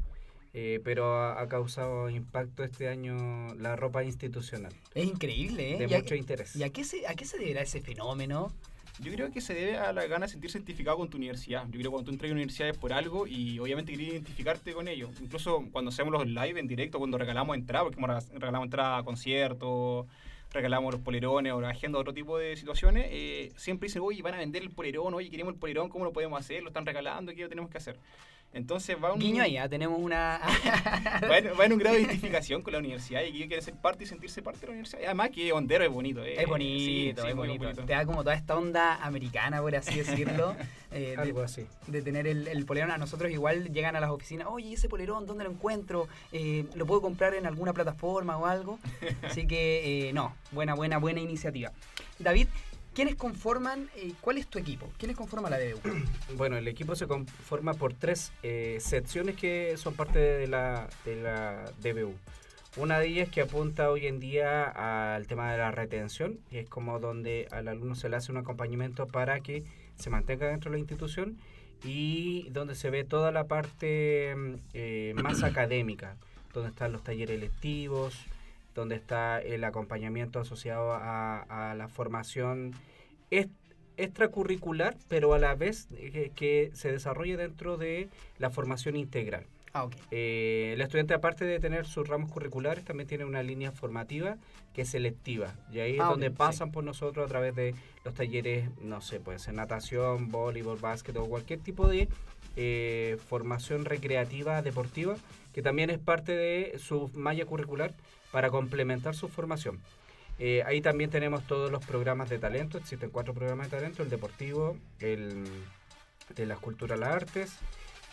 eh, 0.54 0.80
pero 0.84 1.14
ha, 1.16 1.40
ha 1.40 1.48
causado 1.48 2.10
impacto 2.10 2.62
este 2.64 2.88
año 2.88 3.54
la 3.54 3.76
ropa 3.76 4.04
institucional, 4.04 4.72
Es 4.94 5.06
increíble, 5.06 5.74
¿eh? 5.74 5.78
de 5.78 5.86
¿Y 5.88 5.94
a- 5.94 5.98
mucho 5.98 6.14
interés. 6.14 6.54
¿Y 6.56 6.62
a 6.62 6.70
qué, 6.70 6.84
se, 6.84 7.06
a 7.06 7.14
qué 7.14 7.24
se 7.24 7.38
deberá 7.38 7.62
ese 7.62 7.80
fenómeno? 7.80 8.52
Yo 9.00 9.10
creo 9.10 9.32
que 9.32 9.40
se 9.40 9.54
debe 9.54 9.78
a 9.78 9.90
la 9.94 10.06
gana 10.06 10.26
de 10.26 10.32
sentirse 10.32 10.58
identificado 10.58 10.98
con 10.98 11.08
tu 11.08 11.16
universidad. 11.16 11.64
Yo 11.64 11.70
creo 11.70 11.82
que 11.84 11.88
cuando 11.88 12.04
tú 12.04 12.10
entras 12.12 12.30
a 12.30 12.34
universidades 12.34 12.76
por 12.76 12.92
algo 12.92 13.26
y 13.26 13.58
obviamente 13.58 13.92
quieres 13.94 14.12
identificarte 14.12 14.74
con 14.74 14.86
ello. 14.86 15.08
Incluso 15.22 15.64
cuando 15.72 15.88
hacemos 15.88 16.12
los 16.12 16.26
live 16.26 16.60
en 16.60 16.68
directo, 16.68 16.98
cuando 16.98 17.16
regalamos 17.16 17.56
entrada, 17.56 17.84
porque 17.84 17.98
regalamos 18.34 18.66
entrada 18.66 18.98
a 18.98 19.02
conciertos, 19.02 20.06
regalamos 20.52 20.92
los 20.92 21.00
polerones 21.00 21.54
o 21.54 21.60
la 21.62 21.70
agenda, 21.70 21.98
otro 21.98 22.12
tipo 22.12 22.36
de 22.36 22.54
situaciones, 22.54 23.06
eh, 23.10 23.50
siempre 23.56 23.86
dicen, 23.88 24.02
oye, 24.04 24.20
van 24.20 24.34
a 24.34 24.38
vender 24.38 24.62
el 24.62 24.70
polerón, 24.70 25.14
oye, 25.14 25.30
queremos 25.30 25.54
el 25.54 25.58
polerón, 25.58 25.88
¿cómo 25.88 26.04
lo 26.04 26.12
podemos 26.12 26.38
hacer? 26.38 26.62
Lo 26.62 26.68
están 26.68 26.84
regalando, 26.84 27.32
¿qué 27.34 27.40
lo 27.42 27.48
tenemos 27.48 27.70
que 27.70 27.78
hacer? 27.78 27.96
Entonces 28.54 28.96
va 29.02 29.12
un, 29.14 29.18
Guiño 29.18 29.42
ahí, 29.42 29.56
¿ah? 29.56 29.66
tenemos 29.68 29.98
una... 29.98 30.38
va, 31.30 31.38
en, 31.38 31.58
va 31.58 31.64
en 31.64 31.72
un 31.72 31.78
grado 31.78 31.96
de 31.96 32.02
identificación 32.02 32.60
con 32.60 32.72
la 32.74 32.80
universidad 32.80 33.22
y 33.22 33.32
que 33.38 33.46
quiere 33.48 33.62
ser 33.62 33.74
parte 33.74 34.04
y 34.04 34.06
sentirse 34.06 34.42
parte 34.42 34.60
de 34.60 34.66
la 34.66 34.72
universidad. 34.72 35.02
Además 35.06 35.30
que 35.30 35.52
Hondero 35.52 35.84
es 35.84 35.90
bonito. 35.90 36.22
eh. 36.22 36.34
Es 36.40 36.46
bonito, 36.46 36.78
Sí, 36.78 37.14
sí, 37.16 37.28
es 37.28 37.34
bonito. 37.34 37.72
Te 37.72 37.92
da 37.94 38.04
como 38.04 38.22
toda 38.22 38.34
esta 38.34 38.56
onda 38.56 38.96
americana, 39.02 39.60
por 39.62 39.74
así 39.74 39.94
decirlo. 39.96 40.54
eh, 40.92 41.14
de- 41.16 41.22
Algo 41.22 41.40
así. 41.40 41.66
de 41.86 42.02
tener 42.02 42.26
el, 42.26 42.46
el 42.46 42.66
polerón. 42.66 42.90
A 42.90 42.98
nosotros 42.98 43.30
igual 43.30 43.72
llegan 43.72 43.96
a 43.96 44.00
las 44.00 44.10
oficinas, 44.10 44.48
oye, 44.50 44.74
ese 44.74 44.88
polerón, 44.88 45.26
¿dónde 45.26 45.44
lo 45.44 45.50
encuentro? 45.50 46.08
Eh, 46.32 46.66
¿Lo 46.74 46.84
puedo 46.84 47.00
comprar 47.00 47.34
en 47.34 47.46
alguna 47.46 47.72
plataforma 47.72 48.36
o 48.36 48.44
algo? 48.44 48.78
Así 49.22 49.46
que, 49.46 50.08
eh, 50.08 50.12
no, 50.12 50.34
buena, 50.50 50.74
buena, 50.74 50.98
buena 50.98 51.20
iniciativa. 51.20 51.72
David, 52.18 52.48
¿quiénes 52.94 53.16
conforman, 53.16 53.88
eh, 53.96 54.12
cuál 54.20 54.38
es 54.38 54.46
tu 54.46 54.58
equipo? 54.58 54.90
¿Quiénes 54.98 55.16
conforman 55.16 55.50
la 55.50 55.58
DBU? 55.58 55.80
Bueno, 56.36 56.56
el 56.56 56.66
equipo 56.68 56.94
se 56.94 57.06
conforma 57.06 57.74
por 57.74 57.94
tres 57.94 58.32
eh, 58.42 58.78
secciones 58.80 59.36
que 59.36 59.76
son 59.76 59.94
parte 59.94 60.18
de 60.18 60.46
la, 60.46 60.88
de 61.04 61.16
la 61.16 61.64
DBU. 61.82 62.14
Una 62.78 62.98
de 62.98 63.06
ellas 63.06 63.28
que 63.28 63.42
apunta 63.42 63.90
hoy 63.90 64.06
en 64.06 64.18
día 64.18 64.64
al 65.14 65.26
tema 65.26 65.52
de 65.52 65.58
la 65.58 65.70
retención, 65.70 66.38
y 66.50 66.56
es 66.56 66.68
como 66.68 67.00
donde 67.00 67.46
al 67.50 67.68
alumno 67.68 67.94
se 67.94 68.08
le 68.08 68.16
hace 68.16 68.32
un 68.32 68.38
acompañamiento 68.38 69.06
para 69.06 69.40
que 69.40 69.64
se 69.96 70.08
mantenga 70.08 70.46
dentro 70.46 70.70
de 70.70 70.78
la 70.78 70.80
institución 70.80 71.36
y 71.84 72.48
donde 72.50 72.74
se 72.74 72.88
ve 72.88 73.04
toda 73.04 73.30
la 73.30 73.44
parte 73.44 74.34
mm, 74.34 74.54
eh, 74.72 75.14
más 75.22 75.42
académica, 75.42 76.16
donde 76.54 76.70
están 76.70 76.92
los 76.92 77.02
talleres 77.04 77.36
electivos, 77.36 78.16
donde 78.74 78.94
está 78.96 79.40
el 79.40 79.64
acompañamiento 79.64 80.40
asociado 80.40 80.92
a, 80.92 81.70
a 81.70 81.74
la 81.74 81.88
formación 81.88 82.72
extracurricular, 83.96 84.96
pero 85.08 85.34
a 85.34 85.38
la 85.38 85.54
vez 85.54 85.88
eh, 85.92 86.30
que 86.34 86.70
se 86.74 86.90
desarrolle 86.90 87.36
dentro 87.36 87.76
de 87.76 88.08
la 88.38 88.50
formación 88.50 88.96
integral. 88.96 89.44
Ah, 89.74 89.84
ok. 89.84 89.94
Eh, 90.10 90.72
el 90.74 90.80
estudiante, 90.82 91.14
aparte 91.14 91.44
de 91.46 91.58
tener 91.58 91.86
sus 91.86 92.06
ramos 92.06 92.30
curriculares, 92.30 92.84
también 92.84 93.08
tiene 93.08 93.24
una 93.24 93.42
línea 93.42 93.72
formativa 93.72 94.36
que 94.74 94.82
es 94.82 94.88
selectiva. 94.90 95.54
Y 95.70 95.80
ahí 95.80 95.96
Ah, 95.98 96.04
es 96.04 96.08
donde 96.10 96.26
ok, 96.28 96.32
sí. 96.32 96.38
pasan 96.38 96.72
por 96.72 96.84
nosotros 96.84 97.24
a 97.24 97.28
través 97.28 97.54
de 97.54 97.74
los 98.04 98.14
talleres, 98.14 98.68
no 98.82 99.00
sé, 99.00 99.20
puede 99.20 99.38
ser 99.38 99.54
natación, 99.54 100.30
voleibol, 100.30 100.78
básquet 100.78 101.16
o 101.16 101.26
cualquier 101.26 101.60
tipo 101.60 101.88
de 101.88 102.08
eh, 102.56 103.16
formación 103.28 103.84
recreativa, 103.86 104.60
deportiva, 104.62 105.16
que 105.54 105.62
también 105.62 105.88
es 105.90 105.98
parte 105.98 106.32
de 106.36 106.78
su 106.78 107.10
malla 107.14 107.44
curricular 107.46 107.94
para 108.32 108.50
complementar 108.50 109.14
su 109.14 109.28
formación. 109.28 109.80
Eh, 110.38 110.62
ahí 110.66 110.80
también 110.80 111.10
tenemos 111.10 111.46
todos 111.46 111.70
los 111.70 111.84
programas 111.84 112.28
de 112.30 112.38
talento, 112.38 112.78
existen 112.78 113.10
cuatro 113.10 113.34
programas 113.34 113.70
de 113.70 113.76
talento, 113.76 114.02
el 114.02 114.10
deportivo, 114.10 114.76
el 114.98 115.44
de 116.34 116.46
las 116.46 116.58
culturas, 116.58 116.98
las 116.98 117.10
artes, 117.10 117.52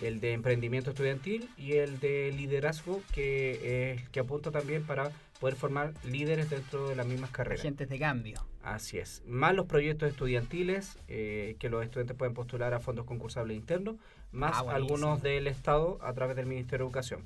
el 0.02 0.20
de 0.20 0.34
emprendimiento 0.34 0.92
estudiantil 0.92 1.50
y 1.58 1.74
el 1.74 2.00
de 2.00 2.32
liderazgo 2.36 3.02
que, 3.14 3.60
eh, 3.64 4.06
que 4.12 4.20
apunta 4.20 4.52
también 4.52 4.84
para 4.84 5.12
poder 5.40 5.56
formar 5.56 5.94
líderes 6.04 6.50
dentro 6.50 6.90
de 6.90 6.96
las 6.96 7.08
mismas 7.08 7.32
carreras. 7.32 7.62
Agentes 7.62 7.90
de 7.90 7.98
cambio. 7.98 8.46
Así 8.62 8.98
es. 8.98 9.24
Más 9.26 9.56
los 9.56 9.66
proyectos 9.66 10.10
estudiantiles 10.10 10.98
eh, 11.08 11.56
que 11.60 11.70
los 11.70 11.84
estudiantes 11.84 12.16
pueden 12.18 12.34
postular 12.34 12.74
a 12.74 12.80
fondos 12.80 13.06
concursables 13.06 13.56
internos, 13.56 13.96
más 14.32 14.54
Ah, 14.56 14.76
algunos 14.76 15.22
del 15.22 15.48
Estado 15.48 15.98
a 16.02 16.14
través 16.14 16.36
del 16.36 16.46
Ministerio 16.46 16.86
de 16.86 16.90
Educación. 16.90 17.26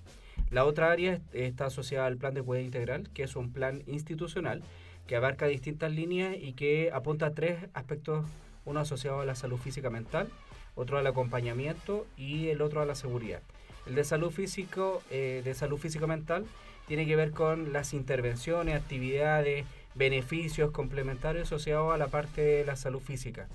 La 0.51 0.65
otra 0.65 0.91
área 0.91 1.13
es- 1.13 1.21
está 1.33 1.65
asociada 1.65 2.05
al 2.07 2.17
plan 2.17 2.33
de 2.33 2.41
cuidado 2.41 2.65
integral, 2.65 3.09
que 3.13 3.23
es 3.23 3.35
un 3.35 3.51
plan 3.51 3.83
institucional 3.87 4.61
que 5.07 5.15
abarca 5.15 5.47
distintas 5.47 5.91
líneas 5.91 6.35
y 6.39 6.53
que 6.53 6.91
apunta 6.93 7.27
a 7.27 7.31
tres 7.31 7.57
aspectos, 7.73 8.25
uno 8.65 8.79
asociado 8.79 9.19
a 9.19 9.25
la 9.25 9.35
salud 9.35 9.57
física 9.57 9.89
mental, 9.89 10.29
otro 10.75 10.97
al 10.97 11.07
acompañamiento 11.07 12.07
y 12.17 12.47
el 12.47 12.61
otro 12.61 12.81
a 12.81 12.85
la 12.85 12.95
seguridad. 12.95 13.41
El 13.85 13.95
de 13.95 14.03
salud 14.05 14.31
físico, 14.31 15.03
eh, 15.11 15.41
de 15.43 15.53
salud 15.53 15.77
física 15.77 16.07
mental, 16.07 16.45
tiene 16.87 17.05
que 17.05 17.15
ver 17.17 17.31
con 17.31 17.73
las 17.73 17.93
intervenciones, 17.93 18.75
actividades, 18.75 19.65
beneficios 19.95 20.71
complementarios 20.71 21.47
asociados 21.47 21.93
a 21.93 21.97
la 21.97 22.07
parte 22.07 22.41
de 22.41 22.65
la 22.65 22.75
salud 22.75 23.01
física. 23.01 23.47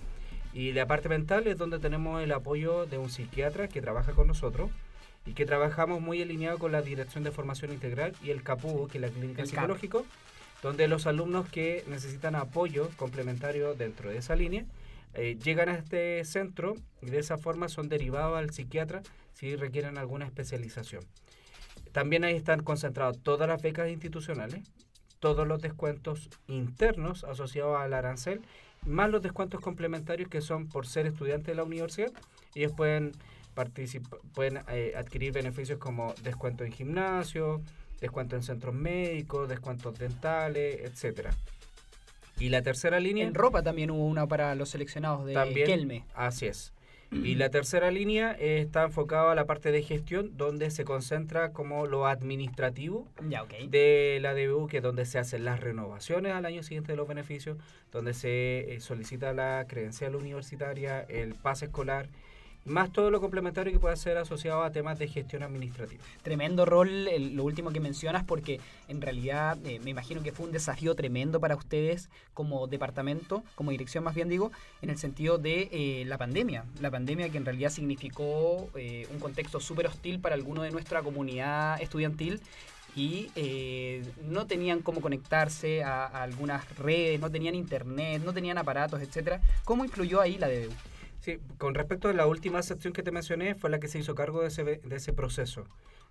Y 0.52 0.73
la 0.73 0.87
parte 0.87 1.08
mental 1.08 1.47
es 1.47 1.56
donde 1.56 1.78
tenemos 1.78 2.23
el 2.23 2.32
apoyo 2.32 2.87
de 2.87 2.99
un 2.99 3.11
psiquiatra 3.11 3.68
que 3.68 3.80
trabaja 3.80 4.12
con 4.12 4.26
nosotros 4.26 4.70
y 5.28 5.35
que 5.35 5.44
trabajamos 5.44 6.00
muy 6.00 6.23
alineado 6.23 6.58
con 6.58 6.73
la 6.73 6.80
Dirección 6.80 7.23
de 7.23 7.30
Formación 7.30 7.73
Integral 7.73 8.14
y 8.23 8.30
el 8.30 8.42
CAPUGO, 8.42 8.88
que 8.88 8.99
es 8.99 9.02
la 9.02 9.11
Clínica 9.11 9.42
El 9.42 9.50
CAP. 9.50 9.61
Psicológico, 9.61 10.06
donde 10.62 10.88
los 10.88 11.06
alumnos 11.06 11.49
que 11.49 11.85
necesitan 11.87 12.35
apoyo 12.35 12.88
complementario 12.97 13.75
dentro 13.75 14.11
de 14.11 14.16
esa 14.16 14.35
línea 14.35 14.64
eh, 15.14 15.38
llegan 15.42 15.68
a 15.68 15.75
este 15.75 16.25
centro 16.25 16.75
y 17.02 17.11
de 17.11 17.18
esa 17.18 17.38
forma 17.38 17.68
son 17.68 17.88
derivados 17.88 18.38
al 18.38 18.50
psiquiatra 18.50 19.02
si 19.35 19.54
requieren 19.54 19.99
alguna 19.99 20.26
especialización. 20.26 21.04
También 21.92 22.25
ahí 22.25 22.37
están 22.37 22.62
concentradas 22.62 23.18
todas 23.23 23.49
las 23.49 23.62
becas 23.62 23.88
institucionales, 23.88 24.62
todos 25.20 25.47
los 25.47 25.61
descuentos 25.61 26.28
internos 26.47 27.25
asociados 27.25 27.78
al 27.78 27.92
arancel, 27.92 28.40
más 28.87 29.11
los 29.11 29.23
descuentos 29.23 29.61
complementarios 29.61 30.28
que 30.28 30.40
son 30.40 30.68
por 30.68 30.87
ser 30.87 31.06
estudiantes 31.06 31.49
de 31.49 31.54
la 31.54 31.64
universidad. 31.64 32.12
Ellos 32.54 32.73
pueden, 32.76 33.12
pueden 34.34 34.60
eh, 34.68 34.92
adquirir 34.96 35.32
beneficios 35.32 35.78
como 35.78 36.14
descuento 36.22 36.64
en 36.64 36.72
gimnasio, 36.72 37.60
descuento 38.00 38.36
en 38.36 38.42
centros 38.42 38.74
médicos, 38.74 39.48
descuentos 39.48 39.98
dentales, 39.98 40.80
etcétera. 40.82 41.30
Y 42.38 42.50
la 42.50 42.62
tercera 42.62 43.00
línea... 43.00 43.26
En 43.26 43.34
ropa 43.34 43.62
también 43.62 43.90
hubo 43.90 44.06
una 44.06 44.26
para 44.26 44.54
los 44.54 44.68
seleccionados 44.68 45.26
de 45.26 45.34
También, 45.34 45.66
Kelme. 45.66 46.04
Así 46.14 46.46
es. 46.46 46.72
Y 47.10 47.36
la 47.36 47.48
tercera 47.48 47.90
línea 47.90 48.36
eh, 48.38 48.60
está 48.60 48.84
enfocada 48.84 49.32
a 49.32 49.34
la 49.34 49.46
parte 49.46 49.72
de 49.72 49.82
gestión, 49.82 50.36
donde 50.36 50.70
se 50.70 50.84
concentra 50.84 51.52
como 51.52 51.86
lo 51.86 52.06
administrativo 52.06 53.08
Ya, 53.28 53.44
de 53.66 54.18
la 54.20 54.34
DBU, 54.34 54.66
que 54.66 54.76
es 54.78 54.82
donde 54.82 55.06
se 55.06 55.18
hacen 55.18 55.46
las 55.46 55.60
renovaciones 55.60 56.34
al 56.34 56.44
año 56.44 56.62
siguiente 56.62 56.92
de 56.92 56.96
los 56.96 57.08
beneficios, 57.08 57.56
donde 57.92 58.12
se 58.12 58.74
eh, 58.74 58.80
solicita 58.80 59.32
la 59.32 59.64
credencial 59.66 60.16
universitaria, 60.16 61.00
el 61.00 61.34
pase 61.34 61.66
escolar, 61.66 62.10
más 62.68 62.92
todo 62.92 63.10
lo 63.10 63.20
complementario 63.20 63.72
que 63.72 63.78
pueda 63.78 63.96
ser 63.96 64.16
asociado 64.18 64.62
a 64.62 64.70
temas 64.70 64.98
de 64.98 65.08
gestión 65.08 65.42
administrativa. 65.42 66.02
Tremendo 66.22 66.64
rol 66.64 67.08
el- 67.08 67.34
lo 67.34 67.44
último 67.44 67.70
que 67.70 67.80
mencionas 67.80 68.25
porque 68.25 68.60
en 68.88 69.00
realidad 69.00 69.58
eh, 69.64 69.80
me 69.82 69.90
imagino 69.90 70.22
que 70.22 70.32
fue 70.32 70.46
un 70.46 70.52
desafío 70.52 70.94
tremendo 70.94 71.40
para 71.40 71.56
ustedes 71.56 72.08
como 72.34 72.66
departamento, 72.66 73.42
como 73.54 73.70
dirección 73.70 74.04
más 74.04 74.14
bien 74.14 74.28
digo, 74.28 74.50
en 74.82 74.90
el 74.90 74.98
sentido 74.98 75.38
de 75.38 75.68
eh, 75.72 76.04
la 76.06 76.18
pandemia. 76.18 76.64
La 76.80 76.90
pandemia 76.90 77.28
que 77.28 77.38
en 77.38 77.44
realidad 77.44 77.70
significó 77.70 78.68
eh, 78.76 79.06
un 79.12 79.18
contexto 79.18 79.60
súper 79.60 79.87
hostil 79.87 80.20
para 80.20 80.34
alguno 80.34 80.62
de 80.62 80.70
nuestra 80.70 81.02
comunidad 81.02 81.80
estudiantil 81.80 82.40
y 82.96 83.28
no 84.25 84.46
tenían 84.46 84.80
cómo 84.80 85.00
conectarse 85.00 85.84
a, 85.84 86.06
algunas 86.06 86.76
redes, 86.78 87.20
no 87.20 87.30
tenían 87.30 87.54
internet, 87.54 88.22
no 88.25 88.32
tenían 88.32 88.58
aparatos, 88.58 89.00
etcétera. 89.00 89.40
¿Cómo 89.64 89.84
influyó 89.84 90.20
ahí 90.20 90.37
la 90.37 90.48
DBU? 90.48 90.72
Sí, 91.28 91.38
con 91.58 91.75
respecto 91.75 92.08
a 92.08 92.14
la 92.14 92.26
última 92.26 92.62
sección 92.62 92.94
que 92.94 93.02
te 93.02 93.11
mencioné, 93.11 93.54
fue 93.54 93.68
la 93.68 93.78
que 93.80 93.87
se 93.88 93.99
hizo 93.99 94.14
cargo 94.14 94.40
de 94.40 94.49
ese, 94.49 94.64
de 94.64 94.97
ese 94.97 95.12
proceso, 95.12 95.66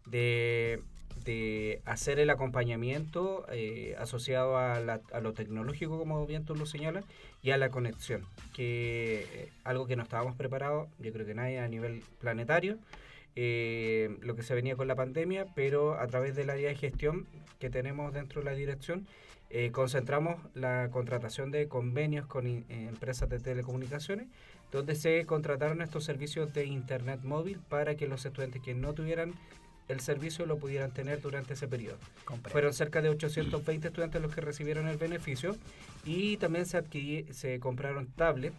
de, 0.05 0.79
de 1.25 1.81
hacer 1.86 2.19
el 2.19 2.29
acompañamiento 2.29 3.43
eh, 3.51 3.95
asociado 3.97 4.57
a, 4.59 4.79
la- 4.79 5.01
a 5.12 5.19
lo 5.19 5.33
tecnológico, 5.33 5.97
como 5.97 6.24
bien 6.27 6.45
tú 6.45 6.53
lo 6.53 6.67
señalas, 6.67 7.03
y 7.41 7.50
a 7.50 7.57
la 7.57 7.69
conexión, 7.69 8.27
que 8.53 9.25
eh, 9.33 9.50
algo 9.63 9.88
que 9.88 9.95
no 9.95 10.03
estábamos 10.03 10.36
preparados, 10.36 10.88
yo 11.00 11.12
creo 11.12 11.25
que 11.25 11.33
nadie 11.33 11.57
a 11.62 11.67
nivel 11.67 12.03
planetario, 12.21 12.77
eh, 13.36 14.15
lo 14.21 14.36
que 14.36 14.43
se 14.43 14.53
venía 14.53 14.75
con 14.75 14.88
la 14.88 14.93
pandemia, 14.93 15.47
pero 15.55 16.00
a 16.00 16.05
través 16.05 16.36
del 16.36 16.51
área 16.51 16.69
de 16.69 16.75
gestión 16.75 17.25
que 17.57 17.71
tenemos 17.71 18.13
dentro 18.13 18.41
de 18.41 18.45
la 18.45 18.55
dirección, 18.55 19.07
eh, 19.50 19.71
concentramos 19.71 20.36
la 20.53 20.89
contratación 20.91 21.50
de 21.50 21.67
convenios 21.67 22.27
con 22.27 22.45
eh, 22.45 22.63
empresas 22.69 23.29
de 23.29 23.39
telecomunicaciones, 23.39 24.27
donde 24.71 24.95
se 24.95 25.25
contrataron 25.25 25.81
estos 25.81 26.03
servicios 26.03 26.53
de 26.53 26.65
internet 26.65 27.21
móvil 27.24 27.59
para 27.69 27.95
que 27.95 28.07
los 28.07 28.25
estudiantes 28.25 28.62
que 28.62 28.74
no 28.74 28.93
tuvieran 28.93 29.33
el 29.88 30.01
servicio 30.01 30.45
lo 30.45 30.57
pudieran 30.57 30.91
tener 30.91 31.21
durante 31.21 31.53
ese 31.53 31.65
periodo. 31.67 31.97
Fueron 32.51 32.74
cerca 32.74 33.01
de 33.01 33.07
820 33.09 33.88
estudiantes 33.88 34.21
los 34.21 34.36
que 34.36 34.41
recibieron 34.41 34.88
el 34.89 34.97
beneficio 34.97 35.55
y 36.05 36.36
también 36.38 36.65
se, 36.65 36.77
adquirí- 36.83 37.31
se 37.31 37.59
compraron 37.62 38.07
tablets 38.07 38.55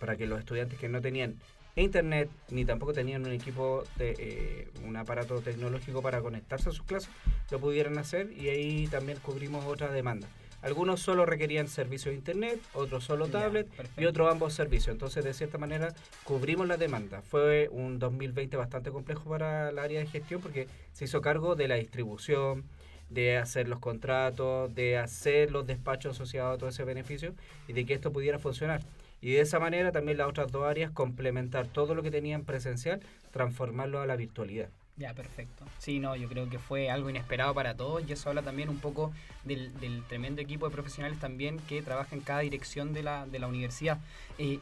para 0.00 0.16
que 0.16 0.26
los 0.26 0.40
estudiantes 0.40 0.78
que 0.78 0.88
no 0.88 1.00
tenían 1.00 1.36
internet 1.76 2.28
ni 2.50 2.64
tampoco 2.64 2.92
tenían 2.92 3.24
un 3.24 3.32
equipo 3.32 3.84
de 3.96 4.14
eh, 4.18 4.68
un 4.84 4.96
aparato 4.96 5.40
tecnológico 5.40 6.02
para 6.02 6.20
conectarse 6.20 6.68
a 6.68 6.72
sus 6.72 6.82
clases 6.84 7.10
lo 7.50 7.58
pudieran 7.60 7.98
hacer 7.98 8.32
y 8.32 8.48
ahí 8.48 8.86
también 8.88 9.18
cubrimos 9.20 9.64
otra 9.66 9.90
demanda. 9.92 10.26
Algunos 10.64 11.00
solo 11.00 11.26
requerían 11.26 11.68
servicio 11.68 12.10
de 12.10 12.16
internet, 12.16 12.58
otros 12.72 13.04
solo 13.04 13.26
Ya, 13.26 13.32
tablet 13.32 13.68
y 13.98 14.06
otros 14.06 14.32
ambos 14.32 14.54
servicios. 14.54 14.94
Entonces, 14.94 15.22
de 15.22 15.34
cierta 15.34 15.58
manera, 15.58 15.94
cubrimos 16.24 16.66
la 16.66 16.78
demanda. 16.78 17.20
Fue 17.20 17.68
un 17.70 17.98
2020 17.98 18.56
bastante 18.56 18.90
complejo 18.90 19.28
para 19.28 19.68
el 19.68 19.78
área 19.78 20.00
de 20.00 20.06
gestión 20.06 20.40
porque 20.40 20.66
se 20.94 21.04
hizo 21.04 21.20
cargo 21.20 21.54
de 21.54 21.68
la 21.68 21.74
distribución, 21.74 22.64
de 23.10 23.36
hacer 23.36 23.68
los 23.68 23.78
contratos, 23.78 24.74
de 24.74 24.96
hacer 24.96 25.50
los 25.50 25.66
despachos 25.66 26.16
asociados 26.16 26.54
a 26.54 26.58
todo 26.58 26.70
ese 26.70 26.84
beneficio 26.84 27.34
y 27.68 27.74
de 27.74 27.84
que 27.84 27.92
esto 27.92 28.10
pudiera 28.10 28.38
funcionar. 28.38 28.80
Y 29.20 29.32
de 29.32 29.40
esa 29.40 29.58
manera 29.60 29.92
también 29.92 30.16
las 30.16 30.28
otras 30.28 30.50
dos 30.50 30.64
áreas 30.64 30.90
complementar 30.92 31.66
todo 31.66 31.94
lo 31.94 32.02
que 32.02 32.10
tenían 32.10 32.44
presencial, 32.44 33.00
transformarlo 33.32 34.00
a 34.00 34.06
la 34.06 34.16
virtualidad. 34.16 34.70
Ya, 34.96 35.12
perfecto. 35.12 35.64
Sí, 35.78 35.98
no, 35.98 36.14
yo 36.14 36.28
creo 36.28 36.48
que 36.48 36.60
fue 36.60 36.88
algo 36.88 37.10
inesperado 37.10 37.52
para 37.52 37.74
todos 37.76 38.08
y 38.08 38.12
eso 38.12 38.28
habla 38.28 38.42
también 38.42 38.68
un 38.68 38.78
poco 38.78 39.12
del, 39.42 39.72
tremendo 40.08 40.40
equipo 40.40 40.68
de 40.68 40.72
profesionales 40.72 41.18
también 41.18 41.58
que 41.68 41.82
trabaja 41.82 42.14
en 42.14 42.22
cada 42.22 42.40
dirección 42.40 42.92
de 42.92 43.02
la, 43.02 43.26
de 43.26 43.40
la 43.40 43.48
universidad. 43.48 43.98
Eh, 44.38 44.60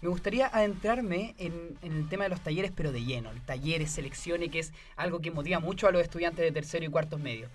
me 0.00 0.08
gustaría 0.08 0.46
adentrarme 0.46 1.34
en, 1.38 1.76
el 1.82 2.08
tema 2.08 2.24
de 2.24 2.30
los 2.30 2.40
talleres, 2.40 2.72
pero 2.74 2.92
de 2.92 3.04
lleno. 3.04 3.30
Talleres, 3.44 3.90
selecciones, 3.90 4.50
que 4.50 4.60
es 4.60 4.72
algo 4.96 5.20
que 5.20 5.30
motiva 5.32 5.58
mucho 5.58 5.88
a 5.88 5.92
los 5.92 6.02
estudiantes 6.02 6.44
de 6.44 6.52
tercero 6.52 6.84
y 6.84 6.88
cuartos 6.88 7.20
medios. 7.20 7.50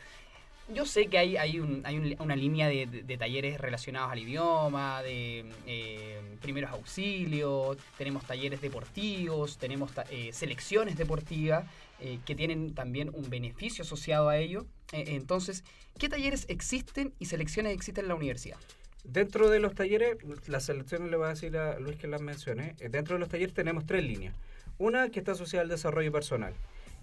Yo 0.73 0.85
sé 0.85 1.07
que 1.07 1.17
hay, 1.17 1.37
hay, 1.37 1.61
hay 1.85 1.97
un- 1.97 2.15
una 2.19 2.35
línea 2.35 2.67
de, 2.67 2.85
talleres 3.17 3.59
relacionados 3.59 4.11
al 4.11 4.19
idioma, 4.19 5.01
de 5.01 5.45
eh, 5.65 6.19
primeros 6.41 6.71
auxilios, 6.71 7.77
tenemos 7.97 8.25
talleres 8.25 8.59
deportivos, 8.59 9.57
tenemos 9.57 9.91
eh, 10.09 10.31
selecciones 10.33 10.97
deportivas 10.97 11.63
eh, 11.99 12.19
que 12.25 12.35
tienen 12.35 12.75
también 12.75 13.09
un 13.13 13.29
beneficio 13.29 13.83
asociado 13.83 14.29
a 14.29 14.37
ello. 14.37 14.65
Eh, 14.91 15.05
entonces, 15.07 15.63
¿qué 15.97 16.09
talleres 16.09 16.45
existen 16.47 17.13
y 17.17 17.25
selecciones 17.25 17.73
existen 17.73 18.05
en 18.05 18.09
la 18.09 18.15
universidad? 18.15 18.57
Dentro 19.03 19.49
de 19.49 19.59
los 19.59 19.73
talleres, 19.73 20.17
las 20.47 20.65
selecciones 20.65 21.09
le 21.09 21.17
voy 21.17 21.25
a 21.25 21.29
decir 21.29 21.57
a 21.57 21.79
Luis 21.79 21.97
que 21.97 22.07
las 22.07 22.21
mencione. 22.21 22.75
Eh, 22.79 22.89
Dentro 22.89 23.15
de 23.15 23.19
los 23.19 23.29
talleres 23.29 23.55
tenemos 23.55 23.85
tres 23.85 24.03
líneas. 24.03 24.35
Una 24.77 25.09
que 25.09 25.19
está 25.19 25.31
asociada 25.31 25.63
al 25.63 25.69
desarrollo 25.69 26.11
personal. 26.11 26.53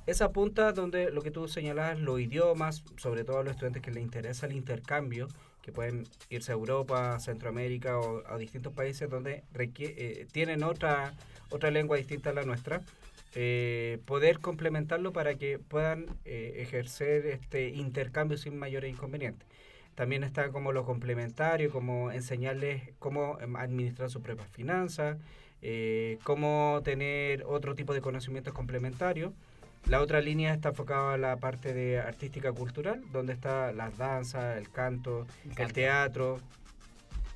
Esa 0.06 0.26
apunta 0.26 0.72
donde 0.72 1.10
lo 1.10 1.22
que 1.22 1.30
tú 1.30 1.48
señalabas, 1.48 1.98
los 1.98 2.20
idiomas, 2.20 2.84
sobre 2.96 3.24
todo 3.24 3.38
a 3.38 3.42
los 3.42 3.52
estudiantes 3.52 3.82
que 3.82 3.90
les 3.90 4.02
interesa 4.02 4.46
el 4.46 4.52
intercambio, 4.52 5.28
que 5.62 5.72
pueden 5.72 6.06
irse 6.28 6.52
a 6.52 6.54
Europa, 6.54 7.18
Centroamérica 7.18 7.98
o 7.98 8.22
a 8.28 8.36
distintos 8.36 8.74
países 8.74 9.08
donde 9.08 9.42
tienen 10.30 10.62
otra, 10.62 11.14
otra 11.50 11.70
lengua 11.70 11.96
distinta 11.96 12.30
a 12.30 12.32
la 12.34 12.44
nuestra. 12.44 12.82
Eh, 13.34 13.98
poder 14.06 14.38
complementarlo 14.38 15.12
para 15.12 15.34
que 15.34 15.58
puedan 15.58 16.06
eh, 16.24 16.54
ejercer 16.58 17.26
este 17.26 17.70
intercambio 17.70 18.38
sin 18.38 18.56
mayores 18.56 18.92
inconvenientes. 18.92 19.48
También 19.94 20.24
está 20.24 20.50
como 20.50 20.72
lo 20.72 20.84
complementario, 20.84 21.70
como 21.70 22.10
enseñarles 22.12 22.82
cómo 22.98 23.38
em, 23.40 23.56
administrar 23.56 24.10
sus 24.10 24.22
propias 24.22 24.48
finanzas, 24.48 25.18
eh, 25.62 26.18
cómo 26.24 26.80
tener 26.84 27.44
otro 27.44 27.74
tipo 27.74 27.94
de 27.94 28.00
conocimientos 28.00 28.54
complementarios. 28.54 29.32
La 29.86 30.00
otra 30.00 30.20
línea 30.20 30.54
está 30.54 30.70
enfocada 30.70 31.14
a 31.14 31.18
la 31.18 31.36
parte 31.36 31.74
de 31.74 31.98
artística 32.00 32.52
cultural, 32.52 33.02
donde 33.12 33.32
está 33.32 33.72
las 33.72 33.96
danzas, 33.98 34.56
el 34.58 34.70
canto, 34.70 35.26
El 35.56 35.72
teatro 35.72 36.40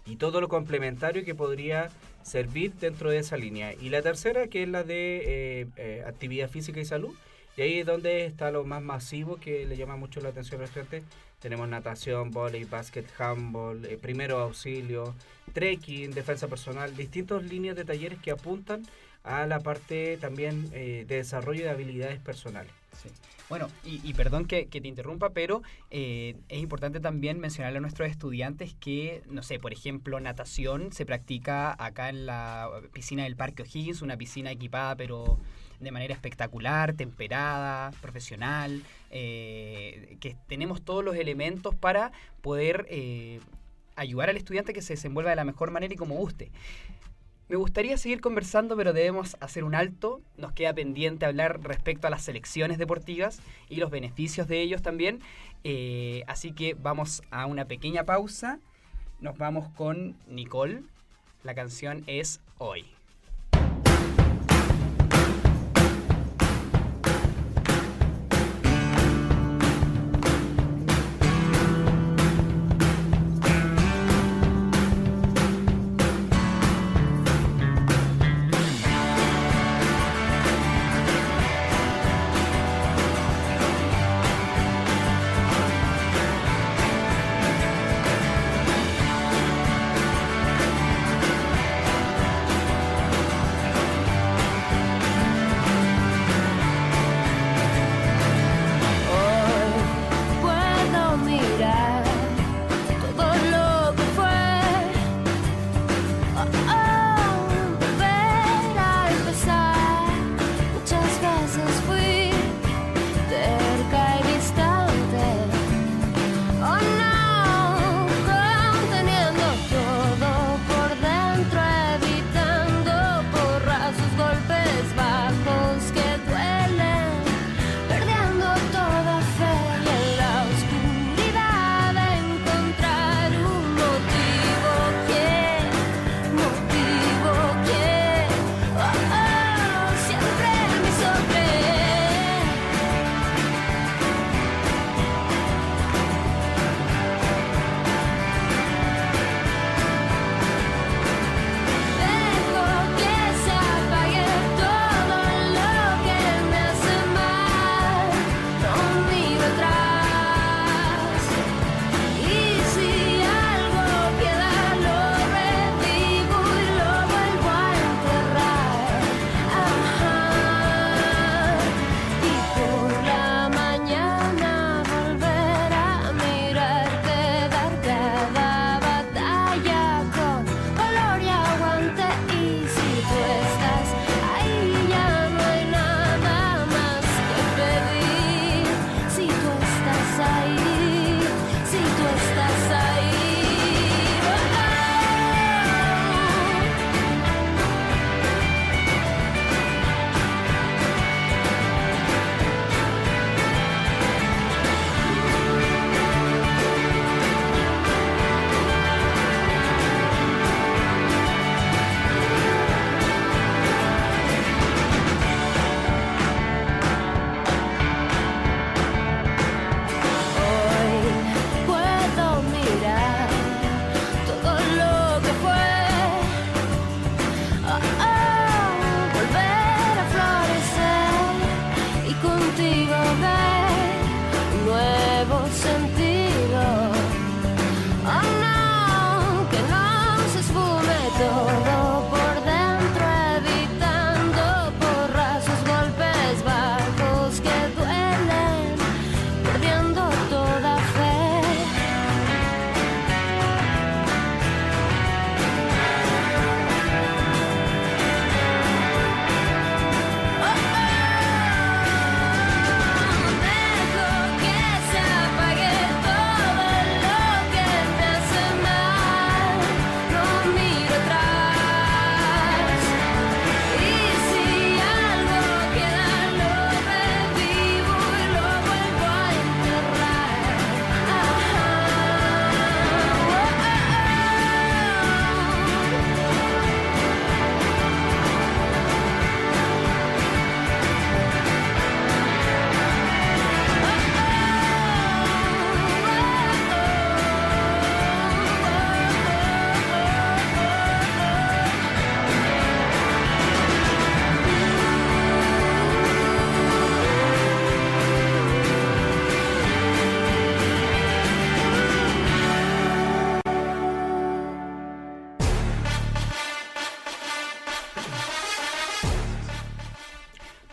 y 0.09 0.17
todo 0.17 0.41
lo 0.41 0.49
complementario 0.49 1.25
que 1.25 1.35
podría 1.35 1.91
servir 2.23 2.73
dentro 2.75 3.11
de 3.11 3.19
esa 3.19 3.37
línea. 3.37 3.75
Y 3.75 3.91
la 3.91 4.03
tercera, 4.03 4.49
que 4.49 4.63
es 4.63 4.69
la 4.69 4.83
de 4.83 5.23
eh, 5.25 5.67
eh, 5.77 6.05
actividad 6.07 6.49
física 6.49 6.81
y 6.81 6.85
salud, 6.85 7.15
y 7.57 7.63
ahí 7.63 7.79
es 7.81 7.87
donde 7.87 8.25
está 8.25 8.51
lo 8.51 8.65
más 8.65 8.83
masivo 8.83 9.37
que 9.37 9.67
le 9.67 9.77
llama 9.77 9.97
mucho 9.97 10.21
la 10.21 10.29
atención 10.29 10.61
a 10.61 10.63
los 10.63 10.71
estudiantes. 10.71 11.03
Tenemos 11.41 11.69
natación, 11.69 12.31
volei, 12.31 12.65
básquet, 12.65 13.07
handball, 13.19 13.85
eh, 13.85 13.99
primero 14.01 14.39
auxilio, 14.39 15.15
trekking, 15.53 16.13
defensa 16.13 16.49
personal, 16.49 16.97
distintas 16.97 17.43
líneas 17.43 17.77
de 17.77 17.85
talleres 17.85 18.19
que 18.21 18.31
apuntan 18.31 18.83
a 19.25 19.47
la 19.47 19.61
parte 19.61 20.17
también 20.19 20.69
eh, 20.73 21.05
de 21.07 21.17
desarrollo 21.17 21.65
de 21.65 21.71
habilidades 21.71 22.19
personales. 22.21 22.73
Sí. 23.03 23.11
Bueno, 23.49 23.69
y, 23.83 24.01
y 24.05 24.13
perdón 24.13 24.45
que, 24.45 24.67
te 24.67 24.89
interrumpa, 24.89 25.31
pero 25.31 25.63
eh, 25.91 26.37
es 26.49 26.59
importante 26.59 27.01
también 27.01 27.41
mencionarle 27.41 27.79
a 27.79 27.81
nuestros 27.81 28.11
estudiantes 28.11 28.75
que, 28.75 29.23
no 29.31 29.43
sé, 29.43 29.59
por 29.59 29.73
ejemplo, 29.73 30.21
natación 30.21 30.93
se 30.93 31.07
practica 31.07 31.75
acá 31.83 32.11
en 32.11 32.27
la 32.27 32.69
piscina 32.93 33.25
del 33.25 33.37
Parque 33.37 33.63
O'Higgins, 33.63 34.03
una 34.03 34.19
piscina 34.19 34.51
equipada 34.51 34.97
pero 34.97 35.39
de 35.81 35.93
manera 35.93 36.13
espectacular, 36.13 36.95
temperada, 36.95 37.93
profesional, 38.03 38.83
eh, 39.11 40.17
que 40.21 40.37
tenemos 40.49 40.83
todos 40.83 41.05
los 41.05 41.17
elementos 41.17 41.75
para 41.75 42.13
poder 42.43 42.87
eh, 42.91 43.41
ayudar 43.97 44.29
al 44.29 44.37
estudiante 44.37 44.73
que 44.73 44.83
se 44.83 44.95
desenvuelva 44.95 45.31
de 45.31 45.37
la 45.37 45.45
mejor 45.45 45.71
manera 45.71 45.95
y 45.95 45.97
como 45.97 46.17
guste. 46.17 46.51
Me 47.49 47.57
gustaría 47.57 47.97
seguir 47.97 48.21
conversando, 48.21 48.77
pero 48.77 48.93
debemos 48.93 49.37
hacer 49.41 49.65
un 49.65 49.75
alto. 49.75 50.21
Nos 50.37 50.53
queda 50.53 50.75
pendiente 50.75 51.25
hablar 51.25 51.61
respecto 51.63 52.07
a 52.07 52.11
las 52.11 52.23
selecciones 52.23 52.77
deportivas 52.77 53.41
y 53.71 53.77
los 53.77 53.91
beneficios 53.91 54.49
de 54.49 54.61
ellos 54.61 54.83
también. 54.83 55.21
Eh, 55.65 56.25
así 56.27 56.53
que 56.53 56.75
vamos 56.75 57.23
a 57.31 57.47
una 57.47 57.65
pequeña 57.65 58.05
pausa. 58.05 58.59
Nos 59.21 59.39
vamos 59.39 59.69
con 59.71 60.15
Nicole. 60.29 60.83
La 61.43 61.55
canción 61.55 62.05
es 62.07 62.41
Hoy. 62.59 62.98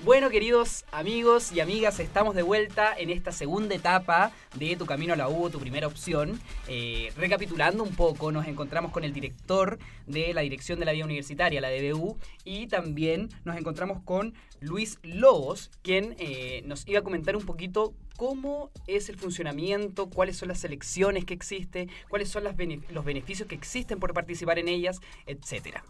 Bueno, 0.06 0.30
queridos 0.30 0.86
amigos 0.92 1.52
y 1.52 1.62
amigas, 1.62 2.00
estamos 2.00 2.36
de 2.36 2.44
vuelta 2.44 2.94
en 2.96 3.10
esta 3.10 3.32
segunda 3.32 3.74
etapa 3.74 4.32
de 4.54 4.76
Tu 4.76 4.86
Camino 4.86 5.14
a 5.14 5.16
la 5.16 5.28
U, 5.30 5.50
tu 5.50 5.60
primera 5.60 5.88
opción. 5.88 6.40
Eh, 6.68 7.12
recapitulando 7.18 7.82
un 7.82 7.96
poco, 7.96 8.32
nos 8.32 8.46
encontramos 8.46 8.92
con 8.92 9.04
el 9.04 9.14
director 9.14 9.80
de 10.06 10.32
la 10.36 10.42
Dirección 10.42 10.78
de 10.78 10.86
la 10.86 10.92
Vía 10.92 11.06
Universitaria, 11.06 11.60
la 11.60 11.72
DBU, 11.72 12.20
y 12.44 12.68
también 12.68 13.30
nos 13.46 13.58
encontramos 13.58 14.04
con 14.04 14.36
Luis 14.60 15.00
Lobos, 15.02 15.72
quien 15.82 16.16
eh, 16.20 16.62
nos 16.68 16.88
iba 16.88 17.00
a 17.00 17.04
comentar 17.04 17.36
un 17.36 17.44
poquito 17.44 17.96
cómo 18.16 18.70
es 18.86 19.10
el 19.10 19.18
funcionamiento, 19.18 20.12
cuáles 20.12 20.38
son 20.38 20.50
las 20.50 20.60
selecciones 20.60 21.26
que 21.26 21.34
existen, 21.34 21.90
cuáles 22.10 22.30
son 22.30 22.44
los 22.44 22.56
beneficios 23.06 23.50
que 23.50 23.56
existen 23.56 24.00
por 24.00 24.14
participar 24.14 24.60
en 24.60 24.68
ellas, 24.68 25.02
etcétera. 25.26 25.84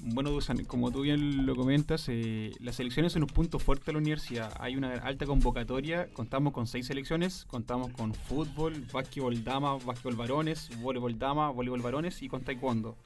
Bueno, 0.00 0.30
Dusan, 0.30 0.64
como 0.64 0.90
tú 0.90 1.02
bien 1.02 1.44
lo 1.44 1.54
comentas, 1.54 2.06
eh, 2.08 2.52
las 2.60 2.76
selecciones 2.76 3.12
son 3.12 3.22
un 3.22 3.28
punto 3.28 3.58
fuerte 3.58 3.86
de 3.86 3.92
la 3.92 3.98
universidad. 3.98 4.52
Hay 4.58 4.74
una 4.74 4.94
alta 4.94 5.26
convocatoria, 5.26 6.08
contamos 6.14 6.54
con 6.54 6.66
seis 6.66 6.86
selecciones, 6.86 7.44
contamos 7.44 7.92
con 7.92 8.14
fútbol, 8.14 8.86
básquetbol 8.90 9.44
dama, 9.44 9.76
básquetbol 9.76 10.16
varones, 10.16 10.70
voleibol 10.80 11.18
dama, 11.18 11.50
voleibol 11.50 11.82
varones 11.82 12.22
y 12.22 12.28
con 12.28 12.42
taekwondo. 12.42 12.96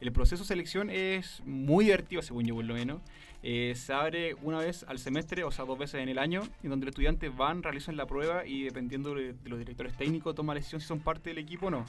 El 0.00 0.12
proceso 0.12 0.44
de 0.44 0.46
selección 0.46 0.90
es 0.90 1.42
muy 1.44 1.86
divertido, 1.86 2.22
según 2.22 2.44
yo 2.44 2.54
por 2.54 2.64
lo 2.64 2.74
menos. 2.74 3.00
Eh, 3.42 3.74
se 3.74 3.92
abre 3.92 4.34
una 4.34 4.60
vez 4.60 4.84
al 4.84 5.00
semestre, 5.00 5.42
o 5.42 5.50
sea, 5.50 5.64
dos 5.64 5.76
veces 5.76 6.00
en 6.00 6.08
el 6.08 6.18
año, 6.18 6.42
en 6.62 6.70
donde 6.70 6.86
los 6.86 6.92
estudiantes 6.92 7.36
van, 7.36 7.64
realizan 7.64 7.96
la 7.96 8.06
prueba 8.06 8.46
y 8.46 8.62
dependiendo 8.62 9.12
de, 9.12 9.32
de 9.32 9.48
los 9.50 9.58
directores 9.58 9.96
técnicos, 9.96 10.36
toman 10.36 10.54
la 10.54 10.60
decisión 10.60 10.80
si 10.80 10.86
son 10.86 11.00
parte 11.00 11.30
del 11.30 11.38
equipo 11.38 11.66
o 11.66 11.70
no 11.70 11.84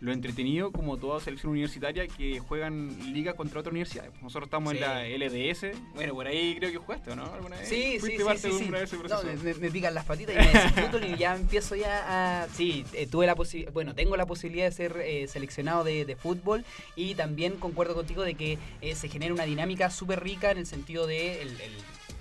lo 0.00 0.12
entretenido, 0.12 0.70
como 0.70 0.96
toda 0.96 1.20
selección 1.20 1.50
universitaria, 1.50 2.06
que 2.06 2.38
juegan 2.38 3.12
liga 3.12 3.34
contra 3.34 3.60
otras 3.60 3.72
universidades. 3.72 4.12
Nosotros 4.22 4.46
estamos 4.46 4.74
en 4.74 4.80
la 4.80 5.04
LDS. 5.04 5.76
Bueno, 5.94 6.14
por 6.14 6.26
ahí 6.26 6.56
creo 6.56 6.70
que 6.70 6.78
jugaste, 6.78 7.16
¿no? 7.16 7.32
¿Alguna 7.32 7.56
vez? 7.56 7.68
Sí, 7.68 7.98
sí, 8.00 8.16
sí, 8.36 8.52
sí, 8.52 8.70
No, 9.08 9.60
me, 9.60 9.70
pican 9.70 9.94
las 9.94 10.04
patitas 10.04 10.36
y 10.36 11.00
me 11.00 11.08
y 11.08 11.16
ya 11.16 11.34
empiezo 11.34 11.74
ya 11.74 12.42
a... 12.42 12.48
Sí, 12.58 12.84
eh, 12.92 13.06
tuve 13.06 13.26
la 13.26 13.34
posibilidad... 13.34 13.72
Bueno, 13.72 13.94
tengo 13.94 14.16
la 14.16 14.26
posibilidad 14.26 14.66
de 14.66 14.72
ser 14.72 14.96
eh, 14.98 15.26
seleccionado 15.28 15.84
de, 15.84 16.04
de, 16.04 16.16
fútbol 16.16 16.64
y 16.96 17.14
también 17.14 17.56
concuerdo 17.56 17.94
contigo 17.94 18.22
de 18.22 18.34
que 18.34 18.58
eh, 18.80 18.94
se 18.94 19.08
genera 19.08 19.32
una 19.32 19.44
dinámica 19.44 19.90
súper 19.90 20.22
rica 20.22 20.50
en 20.50 20.58
el 20.58 20.66
sentido 20.66 21.06
de 21.06 21.42
el 21.42 21.56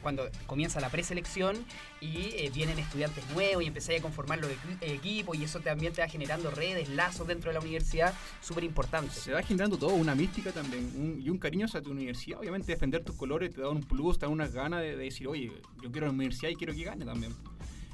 cuando 0.08 0.30
comienza 0.46 0.80
la 0.80 0.88
preselección 0.88 1.58
y 2.00 2.30
eh, 2.38 2.50
vienen 2.56 2.80
estudiantes 2.80 3.30
nuevos 3.32 3.62
y 3.62 3.68
empezáis 3.68 4.00
a 4.00 4.02
conformar 4.02 4.40
los 4.40 4.50
equipos 4.80 5.38
y 5.38 5.44
eso 5.44 5.60
también 5.60 5.92
te 5.92 6.00
va 6.00 6.08
generando 6.08 6.50
redes, 6.50 6.88
lazos 6.88 7.28
dentro 7.28 7.50
de 7.50 7.56
la 7.56 7.60
universidad, 7.60 8.14
súper 8.40 8.64
importante. 8.64 9.14
Se 9.14 9.34
va 9.34 9.44
generando 9.44 9.78
todo, 9.78 9.96
una 9.96 10.16
mística 10.16 10.54
también 10.54 11.22
y 11.22 11.30
un 11.30 11.38
cariño 11.38 11.66
hacia 11.66 11.82
tu 11.82 11.92
universidad. 11.92 12.40
Obviamente 12.40 12.72
defender 12.72 13.04
tus 13.04 13.18
colores 13.18 13.54
te 13.54 13.60
da 13.60 13.68
un 13.68 13.84
plus, 13.84 14.18
te 14.18 14.26
da 14.26 14.30
unas 14.30 14.54
ganas 14.54 14.80
de, 14.80 14.96
decir, 14.96 15.28
oye, 15.28 15.52
yo 15.84 15.92
quiero 15.92 16.08
la 16.08 16.14
universidad 16.14 16.52
y 16.52 16.56
quiero 16.56 16.74
que 16.74 16.86
gane 16.86 17.04
también. 17.04 17.36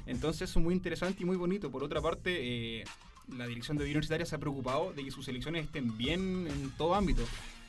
Entonces 0.06 0.48
es 0.48 0.56
muy 0.56 0.72
interesante 0.72 1.24
y 1.24 1.26
muy 1.26 1.36
bonito. 1.36 1.68
Por 1.68 1.82
otra 1.82 2.00
parte, 2.00 2.30
eh, 2.78 2.84
la 3.36 3.48
dirección 3.48 3.76
de 3.76 3.82
universitaria 3.82 4.24
se 4.24 4.36
ha 4.36 4.38
preocupado 4.38 4.92
de 4.92 5.02
que 5.02 5.10
sus 5.10 5.24
selecciones 5.24 5.64
estén 5.64 5.98
bien 5.98 6.46
en 6.46 6.70
todo 6.78 6.94
ámbito 6.94 7.24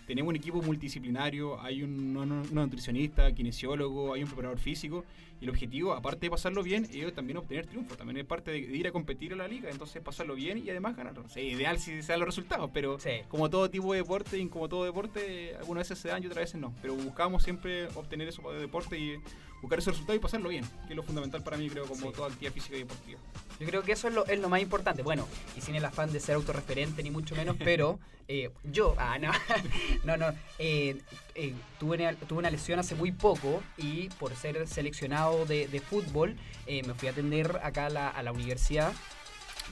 tenemos 0.06 0.30
un 0.30 0.36
equipo 0.36 0.62
multidisciplinario, 0.62 1.60
hay 1.62 1.84
un, 1.84 2.14
nutricionista, 2.52 3.32
kinesiólogo, 3.34 4.14
hay 4.14 4.24
un 4.24 4.28
preparador 4.28 4.60
físico, 4.60 5.04
y 5.42 5.46
el 5.46 5.50
objetivo, 5.50 5.94
aparte 5.94 6.28
de 6.28 6.30
pasarlo 6.30 6.64
bien, 6.64 6.88
es 6.92 7.14
también 7.14 7.38
obtener 7.38 7.66
triunfo, 7.66 7.96
también 7.96 8.18
es 8.18 8.26
parte 8.26 8.52
de, 8.52 8.60
ir 8.60 8.88
a 8.88 8.92
competir 8.92 9.34
a 9.34 9.36
la 9.36 9.48
liga, 9.48 9.70
entonces 9.70 10.02
pasarlo 10.02 10.36
bien 10.36 10.58
y 10.58 10.70
además 10.70 10.96
ganar. 10.96 11.16
O 11.20 11.40
ideal 11.40 11.78
si 11.80 12.02
se 12.02 12.12
dan 12.14 12.20
los 12.20 12.28
resultados, 12.28 12.70
pero 12.74 12.98
como 13.28 13.50
todo 13.50 13.70
tipo 13.70 13.92
de 13.94 14.00
deporte 14.00 14.38
y 14.38 14.48
como 14.48 14.70
todo 14.70 14.86
deporte, 14.86 15.56
algunas 15.58 15.90
veces 15.90 16.00
se 16.00 16.08
dan 16.08 16.24
y 16.24 16.28
otras 16.28 16.46
veces 16.46 16.62
no, 16.62 16.74
pero 16.82 16.96
buscamos 16.96 17.44
siempre 17.44 17.88
obtener 17.96 18.28
eso 18.28 18.50
de 18.52 18.60
deporte 18.60 18.98
y 18.98 19.18
buscar 19.62 19.80
ese 19.80 19.92
resultado 19.92 20.16
y 20.16 20.20
pasarlo 20.20 20.50
bien, 20.50 20.64
que 20.88 20.94
es 20.94 20.96
lo 20.96 21.04
fundamental 21.04 21.44
para 21.44 21.58
mí, 21.58 21.70
creo, 21.70 21.86
como 21.86 22.12
toda 22.12 22.28
actividad 22.28 22.54
física 22.54 22.76
y 22.76 22.80
deportiva. 22.80 23.20
Yo 23.60 23.68
creo 23.68 23.84
que 23.84 23.94
eso 23.94 24.08
es 24.08 24.14
lo, 24.14 24.26
es 24.26 24.40
lo 24.40 24.50
más 24.50 24.62
importante. 24.62 25.02
Bueno, 25.02 25.28
y 25.56 25.62
sin 25.62 25.76
el 25.76 25.86
afán 25.86 26.12
de 26.12 26.20
ser 26.20 26.36
autorreferente, 26.36 27.02
ni 27.04 27.12
mucho 27.12 27.36
menos, 27.36 27.56
pero 27.58 28.00
eh, 28.28 28.52
yo, 28.64 28.96
ah, 28.98 29.18
no, 29.18 29.32
no, 30.04 30.18
no, 30.18 30.34
eh, 30.60 31.02
eh, 31.36 31.54
tuve, 31.80 31.98
una, 31.98 32.14
tuve 32.16 32.40
una 32.40 32.50
lesión 32.50 32.80
hace 32.80 32.96
muy 32.96 33.12
poco 33.12 33.64
y 33.78 34.10
por 34.10 34.36
ser 34.36 34.68
seleccionado 34.68 35.46
de, 35.46 35.68
de 35.68 35.80
fútbol, 35.80 36.36
me 36.68 36.94
fui 36.96 37.08
a 37.08 37.12
atender 37.12 37.60
acá 37.64 37.88
a 37.88 37.90
la, 37.90 38.10
a 38.10 38.24
la 38.24 38.32
universidad. 38.32 38.92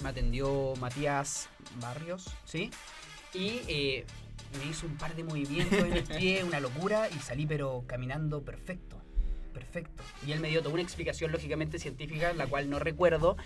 Me 0.02 0.10
atendió 0.10 0.74
Matías 0.80 1.50
Barrios, 1.80 2.28
¿sí? 2.46 2.72
Y 3.34 4.04
me 4.60 4.66
hizo 4.70 4.86
un 4.86 4.98
par 4.98 5.16
de 5.16 5.24
movimientos 5.24 5.80
en 5.80 5.94
el 5.94 6.04
pie, 6.04 6.44
una 6.48 6.60
locura, 6.60 7.10
y 7.10 7.20
salí 7.20 7.46
pero 7.46 7.84
caminando 7.88 8.44
perfecto 8.44 9.03
perfecto. 9.54 10.04
Y 10.26 10.32
él 10.32 10.40
me 10.40 10.50
dio 10.50 10.62
toda 10.62 10.74
una 10.74 10.84
explicación 10.84 11.32
lógicamente 11.32 11.80
científica, 11.80 12.34
la 12.34 12.48
cual 12.48 12.70
no 12.70 12.80
recuerdo 12.80 13.38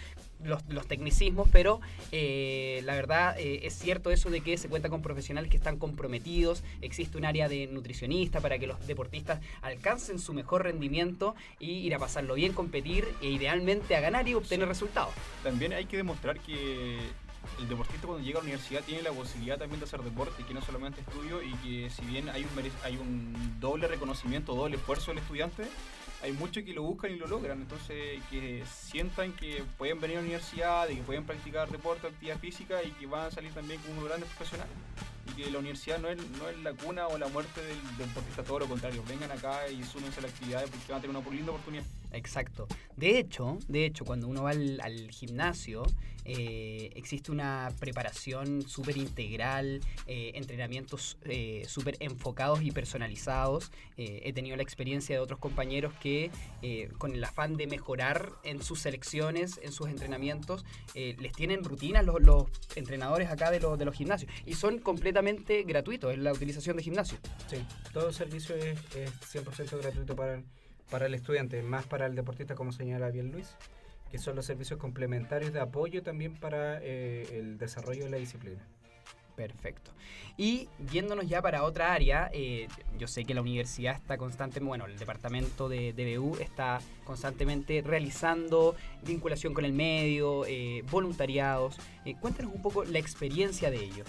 los, 0.44 0.88
tecnicismos, 0.88 1.48
pero 1.52 1.82
eh, 2.12 2.82
la 2.84 2.96
verdad 2.96 3.38
eh, 3.40 3.62
es 3.64 3.74
cierto 3.74 4.12
eso 4.12 4.30
de 4.30 4.42
que 4.42 4.58
se 4.58 4.70
cuenta 4.70 4.90
con 4.90 5.02
profesionales 5.02 5.50
que 5.50 5.58
están 5.58 5.78
comprometidos, 5.78 6.64
existe 6.82 7.18
un 7.18 7.26
área 7.26 7.50
de 7.50 7.68
nutricionista 7.68 8.40
para 8.40 8.58
que 8.60 8.68
los 8.68 8.86
deportistas 8.88 9.42
alcancen 9.62 10.20
su 10.20 10.34
mejor 10.34 10.64
rendimiento 10.64 11.36
y 11.60 11.72
ir 11.72 11.96
a 11.96 12.00
pasarlo 12.00 12.36
bien, 12.36 12.54
competir 12.54 13.08
e 13.22 13.30
idealmente 13.30 13.96
a 13.96 14.00
ganar 14.00 14.28
y 14.28 14.36
obtener 14.36 14.68
resultados. 14.68 15.14
También 15.44 15.74
hay 15.74 15.86
que 15.86 15.98
demostrar 15.98 16.40
que 16.40 17.00
el 17.60 17.68
deportista 17.68 18.06
cuando 18.08 18.24
llega 18.24 18.40
a 18.40 18.42
la 18.42 18.50
universidad 18.50 18.84
tiene 18.84 19.02
la 19.02 19.12
posibilidad 19.12 19.58
también 19.58 19.80
de 19.80 19.86
hacer 19.86 20.02
deporte, 20.02 20.42
y 20.42 20.46
que 20.46 20.54
no 20.54 20.62
solamente 20.62 21.02
estudio 21.02 21.42
y 21.42 21.54
que 21.56 21.90
si 21.90 22.04
bien 22.06 22.30
hay 22.30 22.44
un, 22.44 22.72
hay 22.84 22.98
un 22.98 23.60
doble 23.60 23.88
reconocimiento, 23.88 24.54
doble 24.54 24.76
esfuerzo 24.76 25.12
del 25.12 25.20
estudiante, 25.20 25.64
hay 26.24 26.32
muchos 26.34 26.64
que 26.64 26.74
lo 26.74 26.84
buscan 26.84 27.12
y 27.12 27.16
lo 27.16 27.28
logran, 27.28 27.62
entonces 27.62 28.22
que 28.30 28.64
sientan 28.66 29.34
que 29.34 29.64
pueden 29.78 30.00
venir 30.00 30.18
a 30.18 30.22
la 30.22 30.26
universidad, 30.26 30.90
y 30.90 30.96
que 30.96 31.02
pueden 31.04 31.26
practicar 31.26 31.70
deporte, 31.70 32.08
actividad 32.08 32.40
física 32.40 32.84
y 32.84 32.92
que 32.92 33.06
van 33.06 33.28
a 33.28 33.32
salir 33.32 33.52
también 33.54 33.80
como 33.82 33.94
unos 33.94 34.06
grandes 34.06 34.30
profesionales. 34.30 34.74
Y 35.28 35.44
que 35.44 35.52
la 35.52 35.60
universidad 35.60 36.00
no 36.00 36.10
es, 36.10 36.18
no 36.18 36.50
es 36.50 36.58
la 36.60 36.74
cuna 36.74 37.08
o 37.08 37.18
la 37.18 37.28
muerte 37.28 37.62
del, 37.62 37.98
deportista, 37.98 38.44
todo 38.44 38.60
lo 38.60 38.68
contrario. 38.68 39.04
Vengan 39.08 39.32
acá 39.32 39.70
y 39.70 39.84
súmense 39.84 40.20
a 40.20 40.24
la 40.24 40.30
actividad 40.30 40.62
porque 40.62 40.92
van 40.92 41.00
a 41.00 41.02
tener 41.02 41.16
una 41.16 41.30
linda 41.30 41.52
oportunidad. 41.52 41.84
Exacto. 42.12 42.68
De 42.96 43.20
hecho, 43.20 43.58
de 43.68 43.86
hecho, 43.86 44.06
cuando 44.06 44.28
uno 44.28 44.44
va 44.44 44.52
al, 44.52 45.10
gimnasio, 45.12 45.84
eh, 46.26 46.92
existe 46.96 47.32
una 47.32 47.70
preparación 47.80 48.68
súper 48.68 48.98
integral, 48.98 49.82
eh, 50.08 50.32
entrenamientos 50.36 51.18
eh, 51.24 51.64
súper 51.68 51.96
enfocados 52.00 52.62
y 52.62 52.72
personalizados. 52.72 53.72
he 53.98 54.32
tenido 54.34 54.56
la 54.56 54.64
experiencia 54.64 55.16
de 55.16 55.22
otros 55.22 55.40
compañeros 55.40 55.94
que, 56.02 56.30
con 56.98 57.14
el 57.14 57.24
afán 57.24 57.58
de 57.58 57.66
mejorar 57.66 58.32
en 58.44 58.62
sus 58.62 58.82
selecciones, 58.82 59.60
en 59.64 59.72
sus 59.72 59.88
entrenamientos, 59.88 60.66
les 60.94 61.32
tienen 61.34 61.64
rutinas 61.64 62.06
los, 62.06 62.22
los 62.22 62.46
entrenadores 62.76 63.30
acá 63.30 63.50
de, 63.50 63.60
los, 63.60 63.80
de 63.80 63.86
los 63.86 63.96
gimnasios 63.96 64.32
y 64.46 64.54
son 64.54 64.80
completamente 64.80 65.17
gratuitos 65.66 66.14
en 66.14 66.24
la 66.24 66.32
utilización 66.32 66.78
de 66.78 66.84
gimnasio. 66.84 67.18
Sí, 67.48 67.58
todo 67.94 68.12
servicio 68.12 68.56
es, 68.56 68.80
es 68.96 69.12
100% 69.34 69.82
gratuito 69.82 70.16
para 70.16 70.42
para 70.90 71.06
el 71.06 71.14
estudiante, 71.14 71.62
más 71.62 71.86
para 71.86 72.06
el 72.06 72.16
deportista, 72.16 72.56
como 72.56 72.72
señala 72.72 73.10
bien 73.10 73.32
Luis, 73.32 73.56
que 74.12 74.18
son 74.18 74.36
los 74.36 74.46
servicios 74.46 74.80
complementarios 74.80 75.54
de 75.54 75.60
apoyo 75.60 76.02
también 76.02 76.36
para 76.36 76.80
eh, 76.82 77.28
el 77.34 77.58
desarrollo 77.58 78.06
de 78.06 78.12
la 78.12 78.18
disciplina. 78.18 78.66
Perfecto. 79.36 79.92
Y 80.36 80.68
yéndonos 80.92 81.28
ya 81.28 81.44
para 81.44 81.64
otra 81.64 81.94
área, 81.94 82.28
eh, 82.34 82.68
yo 82.98 83.08
sé 83.08 83.24
que 83.24 83.36
la 83.36 83.42
universidad 83.42 83.96
está 83.96 84.18
constantemente, 84.18 84.68
bueno, 84.68 84.86
el 84.86 84.98
departamento 84.98 85.70
de 85.70 85.94
DBU 85.94 86.38
está 86.38 86.80
constantemente 87.04 87.84
realizando 87.86 88.76
vinculación 89.04 89.54
con 89.54 89.64
el 89.64 89.74
medio, 89.74 90.46
eh, 90.48 90.84
voluntariados. 90.90 91.78
cuéntanos 92.20 92.52
un 92.52 92.64
poco 92.64 92.84
la 92.84 92.98
experiencia 92.98 93.70
de 93.70 93.84
ello. 93.84 94.06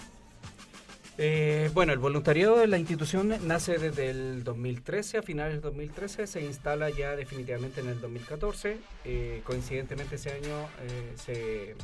Eh, 1.21 1.69
bueno, 1.73 1.91
el 1.91 1.99
voluntariado 1.99 2.59
de 2.59 2.67
la 2.67 2.77
institución 2.77 3.35
nace 3.45 3.77
desde 3.77 4.09
el 4.09 4.45
2013, 4.45 5.17
a 5.17 5.21
finales 5.21 5.55
del 5.55 5.61
2013, 5.61 6.27
se 6.27 6.39
instala 6.39 6.89
ya 6.89 7.13
definitivamente 7.17 7.81
en 7.81 7.89
el 7.89 7.99
2014. 7.99 8.77
Eh, 9.03 9.41
coincidentemente 9.43 10.15
ese 10.15 10.31
año 10.31 10.69
eh, 10.81 11.13
se 11.17 11.75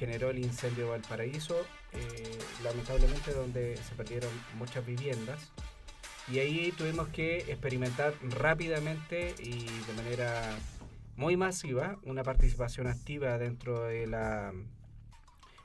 generó 0.00 0.30
el 0.30 0.40
incendio 0.40 0.86
de 0.86 0.90
Valparaíso, 0.90 1.64
lamentablemente 2.64 3.32
donde 3.32 3.76
se 3.76 3.94
perdieron 3.94 4.30
muchas 4.58 4.84
viviendas. 4.84 5.52
Y 6.26 6.40
ahí 6.40 6.72
tuvimos 6.72 7.06
que 7.10 7.38
experimentar 7.38 8.14
rápidamente 8.30 9.36
y 9.38 9.66
de 9.66 9.92
manera 9.94 10.58
muy 11.14 11.36
masiva 11.36 12.00
una 12.02 12.24
participación 12.24 12.88
activa 12.88 13.38
dentro 13.38 13.84
de 13.84 14.08
la 14.08 14.52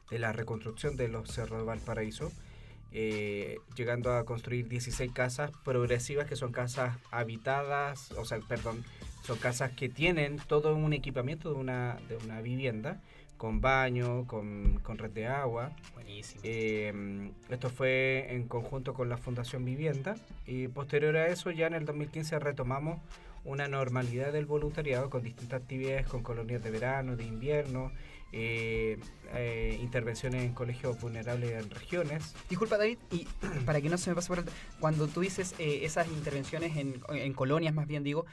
de 0.10 0.20
la 0.20 0.32
reconstrucción 0.32 0.96
de 0.96 1.08
los 1.08 1.30
cerros 1.30 1.60
de 1.60 1.66
Valparaíso, 1.66 2.32
eh, 2.92 3.58
llegando 3.76 4.14
a 4.14 4.24
construir 4.24 4.68
16 4.68 5.12
casas 5.12 5.52
progresivas 5.64 6.28
que 6.28 6.36
son 6.36 6.52
casas 6.52 6.98
habitadas, 7.12 8.12
o 8.14 8.26
sea, 8.26 8.40
perdón, 8.40 8.84
son 9.24 9.38
casas 9.38 9.72
que 9.72 9.90
tienen 9.90 10.38
todo 10.48 10.76
un 10.76 10.94
equipamiento 10.94 11.52
de 11.52 11.60
una, 11.60 11.98
de 12.08 12.18
una 12.18 12.42
vivienda, 12.42 13.02
con 13.38 13.60
baño, 13.60 14.26
con, 14.28 14.80
con 14.82 14.98
red 14.98 15.12
de 15.12 15.28
agua. 15.28 15.72
Buenísimo. 15.94 16.42
Eh, 16.46 17.32
esto 17.50 17.70
fue 17.70 18.28
en 18.30 18.48
conjunto 18.48 18.94
con 18.94 19.10
la 19.10 19.18
Fundación 19.18 19.66
Vivienda 19.66 20.16
y 20.46 20.68
posterior 20.70 21.18
a 21.18 21.28
eso 21.28 21.52
ya 21.52 21.68
en 21.68 21.74
el 21.74 21.86
2015 21.86 22.40
retomamos 22.40 23.00
una 23.44 23.68
normalidad 23.68 24.34
del 24.34 24.46
voluntariado 24.46 25.10
con 25.10 25.22
distintas 25.22 25.62
actividades, 25.62 26.08
con 26.08 26.24
colonias 26.24 26.64
de 26.64 26.72
verano, 26.72 27.16
de 27.16 27.26
invierno, 27.26 27.92
eh, 28.38 28.98
eh, 29.34 29.78
intervenciones 29.82 30.44
en 30.44 30.54
colegios 30.54 31.00
vulnerables 31.00 31.52
en 31.64 31.70
regiones. 31.72 32.36
Disculpa 32.50 32.78
David, 32.78 32.98
y 33.12 33.26
para 33.66 33.80
que 33.82 33.90
no 33.90 33.98
se 33.98 34.10
me 34.10 34.16
pase 34.16 34.28
por 34.28 34.40
alto, 34.40 34.52
cuando 34.80 35.08
tú 35.08 35.22
dices 35.22 35.56
eh, 35.58 35.80
esas 35.84 36.08
intervenciones 36.10 36.76
en, 36.78 37.02
en 37.10 37.34
colonias, 37.34 37.74
más 37.74 37.88
bien 37.88 38.04
digo, 38.04 38.26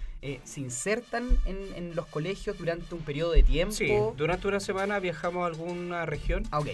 ¿se 0.45 0.61
insertan 0.61 1.29
en, 1.47 1.57
en 1.77 1.95
los 1.97 2.07
colegios 2.07 2.59
durante 2.59 2.95
un 2.95 3.01
periodo 3.03 3.31
de 3.33 3.43
tiempo? 3.45 3.73
Sí, 3.75 3.91
durante 4.17 4.49
una 4.49 4.61
semana 4.61 4.99
viajamos 4.99 5.45
a 5.45 5.47
alguna 5.47 6.05
región. 6.05 6.43
Ah, 6.51 6.59
ok. 6.59 6.69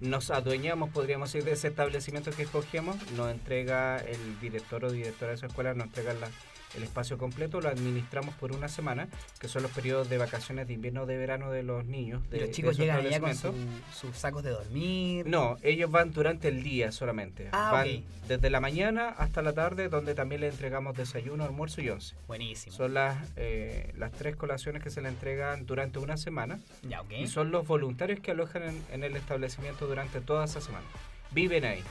Nos 0.00 0.30
adueñamos, 0.30 0.90
podríamos 0.90 1.32
decir, 1.32 1.44
de 1.44 1.52
ese 1.52 1.68
establecimiento 1.68 2.30
que 2.32 2.42
escogemos, 2.42 2.96
nos 3.12 3.30
entrega 3.30 3.98
el 3.98 4.40
director 4.40 4.84
o 4.84 4.90
directora 4.90 5.30
de 5.30 5.36
esa 5.36 5.46
escuela, 5.46 5.74
nos 5.74 5.86
entrega 5.88 6.14
la- 6.14 6.30
el 6.76 6.82
espacio 6.82 7.18
completo, 7.18 7.60
lo 7.60 7.68
administramos 7.68 8.34
por 8.36 8.52
una 8.52 8.68
semana, 8.68 9.08
que 9.40 9.48
son 9.48 9.62
los 9.62 9.72
periodos 9.72 10.08
de 10.08 10.18
vacaciones 10.18 10.66
de 10.68 10.74
invierno 10.74 11.02
o 11.02 11.06
de 11.06 11.16
verano 11.16 11.50
de 11.50 11.62
los 11.62 11.84
niños. 11.84 12.22
Y 12.28 12.30
De, 12.30 12.38
los 12.40 12.48
de 12.48 12.54
chicos 12.54 12.70
esos 12.72 12.80
llegan 12.80 12.98
allá 13.06 13.20
con 13.20 13.34
su- 13.36 13.54
sus 13.92 14.16
sacos 14.16 14.42
de 14.44 14.50
dormir. 14.50 15.26
No, 15.26 15.56
ellos 15.62 15.90
van 15.90 16.12
durante 16.12 16.48
el 16.48 16.62
día 16.62 16.92
solamente. 16.92 17.48
Ah, 17.52 17.70
van 17.72 18.04
desde 18.28 18.50
la 18.50 18.60
mañana 18.60 19.08
hasta 19.08 19.42
la 19.42 19.52
tarde, 19.52 19.88
donde 19.88 20.14
también 20.14 20.40
le 20.42 20.48
entregamos 20.48 20.96
desayuno, 20.96 21.44
almuerzo 21.44 21.80
y 21.80 21.90
once. 21.90 22.14
Buenísimo. 22.28 22.74
Son 22.76 22.94
las, 22.94 23.16
eh, 23.36 23.92
las 23.98 24.12
tres 24.12 24.36
colaciones 24.36 24.82
que 24.82 24.90
se 24.90 25.00
le 25.02 25.08
entregan 25.08 25.66
durante 25.66 25.98
una 25.98 26.16
semana. 26.16 26.60
Ya, 26.88 27.00
ok. 27.00 27.12
Y 27.18 27.26
son 27.26 27.50
los 27.50 27.66
voluntarios 27.66 28.20
que 28.20 28.30
alojan 28.30 28.62
en, 28.62 28.84
en 28.92 29.02
el 29.04 29.16
establecimiento 29.16 29.86
durante 29.88 30.20
toda 30.20 30.44
esa 30.44 30.60
semana. 30.60 30.84
Viven 31.32 31.64
ahí 31.64 31.82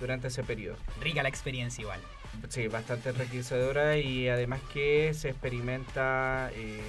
durante 0.00 0.28
ese 0.28 0.42
periodo. 0.42 0.76
Rica 1.00 1.22
la 1.22 1.30
experiencia 1.30 1.80
igual. 1.80 2.00
Sí, 2.48 2.68
bastante 2.68 3.10
enriquecedora 3.10 3.98
y 3.98 4.28
además 4.28 4.60
que 4.72 5.12
se 5.14 5.30
experimenta 5.30 6.50
eh, 6.54 6.80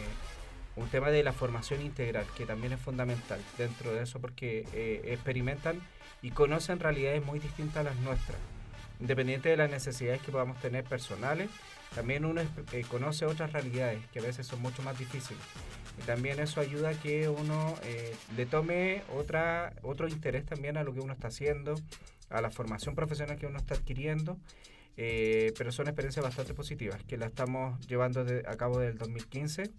un 0.76 0.88
tema 0.90 1.10
de 1.10 1.24
la 1.24 1.34
formación 1.34 1.82
integral, 1.82 2.26
que 2.36 2.46
también 2.46 2.74
es 2.74 2.80
fundamental 2.80 3.40
dentro 3.58 3.94
de 3.94 4.04
eso 4.04 4.20
porque 4.20 4.66
eh, 4.74 5.02
experimentan 5.06 5.82
y 6.22 6.32
conocen 6.32 6.80
realidades 6.80 7.26
muy 7.26 7.40
distintas 7.40 7.78
a 7.78 7.84
las 7.84 7.96
nuestras. 7.98 8.38
Independiente 9.00 9.50
de 9.50 9.58
las 9.58 9.70
necesidades 9.70 10.22
que 10.22 10.32
podamos 10.32 10.60
tener 10.60 10.84
personales, 10.84 11.50
también 11.94 12.26
uno 12.26 12.42
eh, 12.72 12.86
conoce 12.88 13.26
otras 13.26 13.54
realidades 13.54 14.00
que 14.12 14.20
a 14.20 14.24
veces 14.24 14.48
son 14.48 14.62
mucho 14.62 14.82
más 14.82 14.98
difíciles. 14.98 15.42
Y 16.00 16.06
también 16.06 16.40
eso 16.40 16.62
ayuda 16.62 16.90
a 16.90 16.94
que 16.94 17.28
uno 17.30 17.76
eh, 17.84 18.16
le 18.36 18.46
tome 18.46 19.02
otra, 19.16 19.74
otro 19.82 20.08
interés 20.08 20.46
también 20.46 20.78
a 20.78 20.84
lo 20.84 20.94
que 20.94 21.00
uno 21.00 21.14
está 21.14 21.30
haciendo, 21.30 21.76
a 22.30 22.42
la 22.42 22.52
formación 22.52 22.94
profesional 22.94 23.38
que 23.38 23.48
uno 23.48 23.58
está 23.58 23.76
adquiriendo. 23.76 24.38
Eh, 24.98 25.54
pero 25.58 25.72
son 25.72 25.88
experiencias 25.88 26.24
bastante 26.26 26.54
positivas 26.56 27.02
que 27.04 27.18
la 27.18 27.28
estamos 27.28 27.80
llevando 27.88 28.26
de- 28.26 28.44
a 28.48 28.58
cabo 28.58 28.80
desde 28.80 28.94
el 28.94 28.98
2015. 28.98 29.70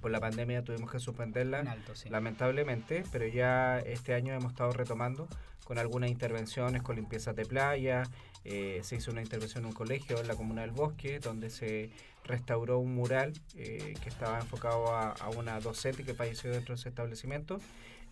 Por 0.00 0.10
la 0.10 0.20
pandemia 0.20 0.62
tuvimos 0.62 0.92
que 0.92 1.00
suspenderla, 1.00 1.60
En 1.60 1.68
alto, 1.68 1.96
sí. 1.96 2.08
lamentablemente, 2.10 3.02
pero 3.10 3.26
ya 3.26 3.78
este 3.80 4.14
año 4.14 4.34
hemos 4.34 4.52
estado 4.52 4.72
retomando 4.72 5.26
con 5.68 5.76
algunas 5.76 6.08
intervenciones, 6.08 6.80
con 6.80 6.96
limpiezas 6.96 7.36
de 7.36 7.44
playa. 7.44 8.04
eh, 8.44 8.80
se 8.82 8.96
hizo 8.96 9.10
una 9.10 9.20
intervención 9.20 9.64
en 9.64 9.66
un 9.66 9.74
colegio 9.74 10.18
en 10.18 10.26
la 10.26 10.34
comuna 10.34 10.62
del 10.62 10.70
Bosque, 10.70 11.20
donde 11.20 11.50
se 11.50 11.90
restauró 12.24 12.78
un 12.78 12.94
mural 12.94 13.34
eh, 13.54 13.92
que 14.02 14.08
estaba 14.08 14.38
enfocado 14.38 14.96
a, 14.96 15.28
una 15.36 15.60
docente 15.60 16.04
que 16.04 16.14
falleció 16.14 16.50
dentro 16.50 16.74
de 16.74 16.80
ese 16.80 16.88
establecimiento. 16.88 17.58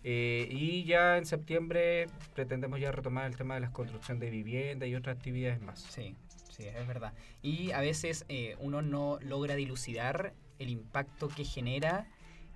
Eh, 0.03 0.47
y 0.51 0.83
ya 0.83 1.17
en 1.17 1.25
septiembre 1.25 2.05
pretendemos 2.35 2.79
ya 2.79 2.91
retomar 2.91 3.25
el 3.25 3.35
tema 3.35 3.55
de 3.55 3.61
la 3.61 3.71
construcción 3.71 4.19
de 4.19 4.29
vivienda 4.29 4.85
y 4.85 4.93
otras 4.93 5.17
actividades 5.17 5.59
más. 5.59 5.79
Sí, 5.79 6.15
sí, 6.55 6.63
es 6.67 6.87
verdad. 6.87 7.13
Y 7.41 7.71
a 7.71 7.79
veces 7.79 8.27
uno 8.59 8.83
no 8.83 9.17
logra 9.21 9.55
dilucidar 9.55 10.35
el 10.59 10.69
impacto 10.69 11.27
que 11.27 11.43
genera 11.43 12.05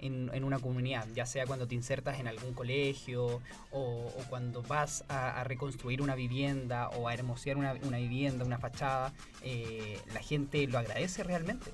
en, 0.02 0.30
en 0.34 0.44
una 0.44 0.60
comunidad, 0.60 1.08
ya 1.14 1.26
sea 1.26 1.46
cuando 1.46 1.68
te 1.68 1.76
insertas 1.76 2.20
en 2.20 2.28
algún 2.28 2.54
colegio 2.54 3.42
o, 3.72 3.80
o 4.18 4.24
cuando 4.30 4.62
vas 4.64 5.06
a, 5.08 5.40
a 5.40 5.44
reconstruir 5.44 6.02
una 6.02 6.16
vivienda 6.16 6.90
o 6.90 7.08
a 7.08 7.14
hermosear 7.14 7.58
una, 7.58 7.74
una 7.84 7.98
vivienda, 7.98 8.44
una 8.46 8.58
fachada, 8.58 9.14
eh, 9.44 10.00
la 10.14 10.22
gente 10.22 10.68
lo 10.68 10.78
agradece 10.78 11.24
realmente. 11.24 11.72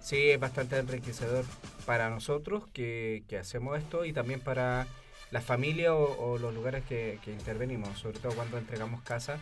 Sí, 0.00 0.30
es 0.30 0.40
bastante 0.40 0.78
enriquecedor 0.78 1.44
para 1.84 2.10
nosotros 2.10 2.64
que, 2.72 3.24
que 3.28 3.38
hacemos 3.38 3.76
esto 3.78 4.04
y 4.04 4.12
también 4.12 4.40
para 4.40 4.86
la 5.30 5.40
familia 5.40 5.94
o, 5.94 6.32
o 6.32 6.38
los 6.38 6.54
lugares 6.54 6.84
que, 6.84 7.18
que 7.24 7.32
intervenimos, 7.32 7.98
sobre 7.98 8.18
todo 8.20 8.32
cuando 8.34 8.58
entregamos 8.58 9.02
casa 9.02 9.38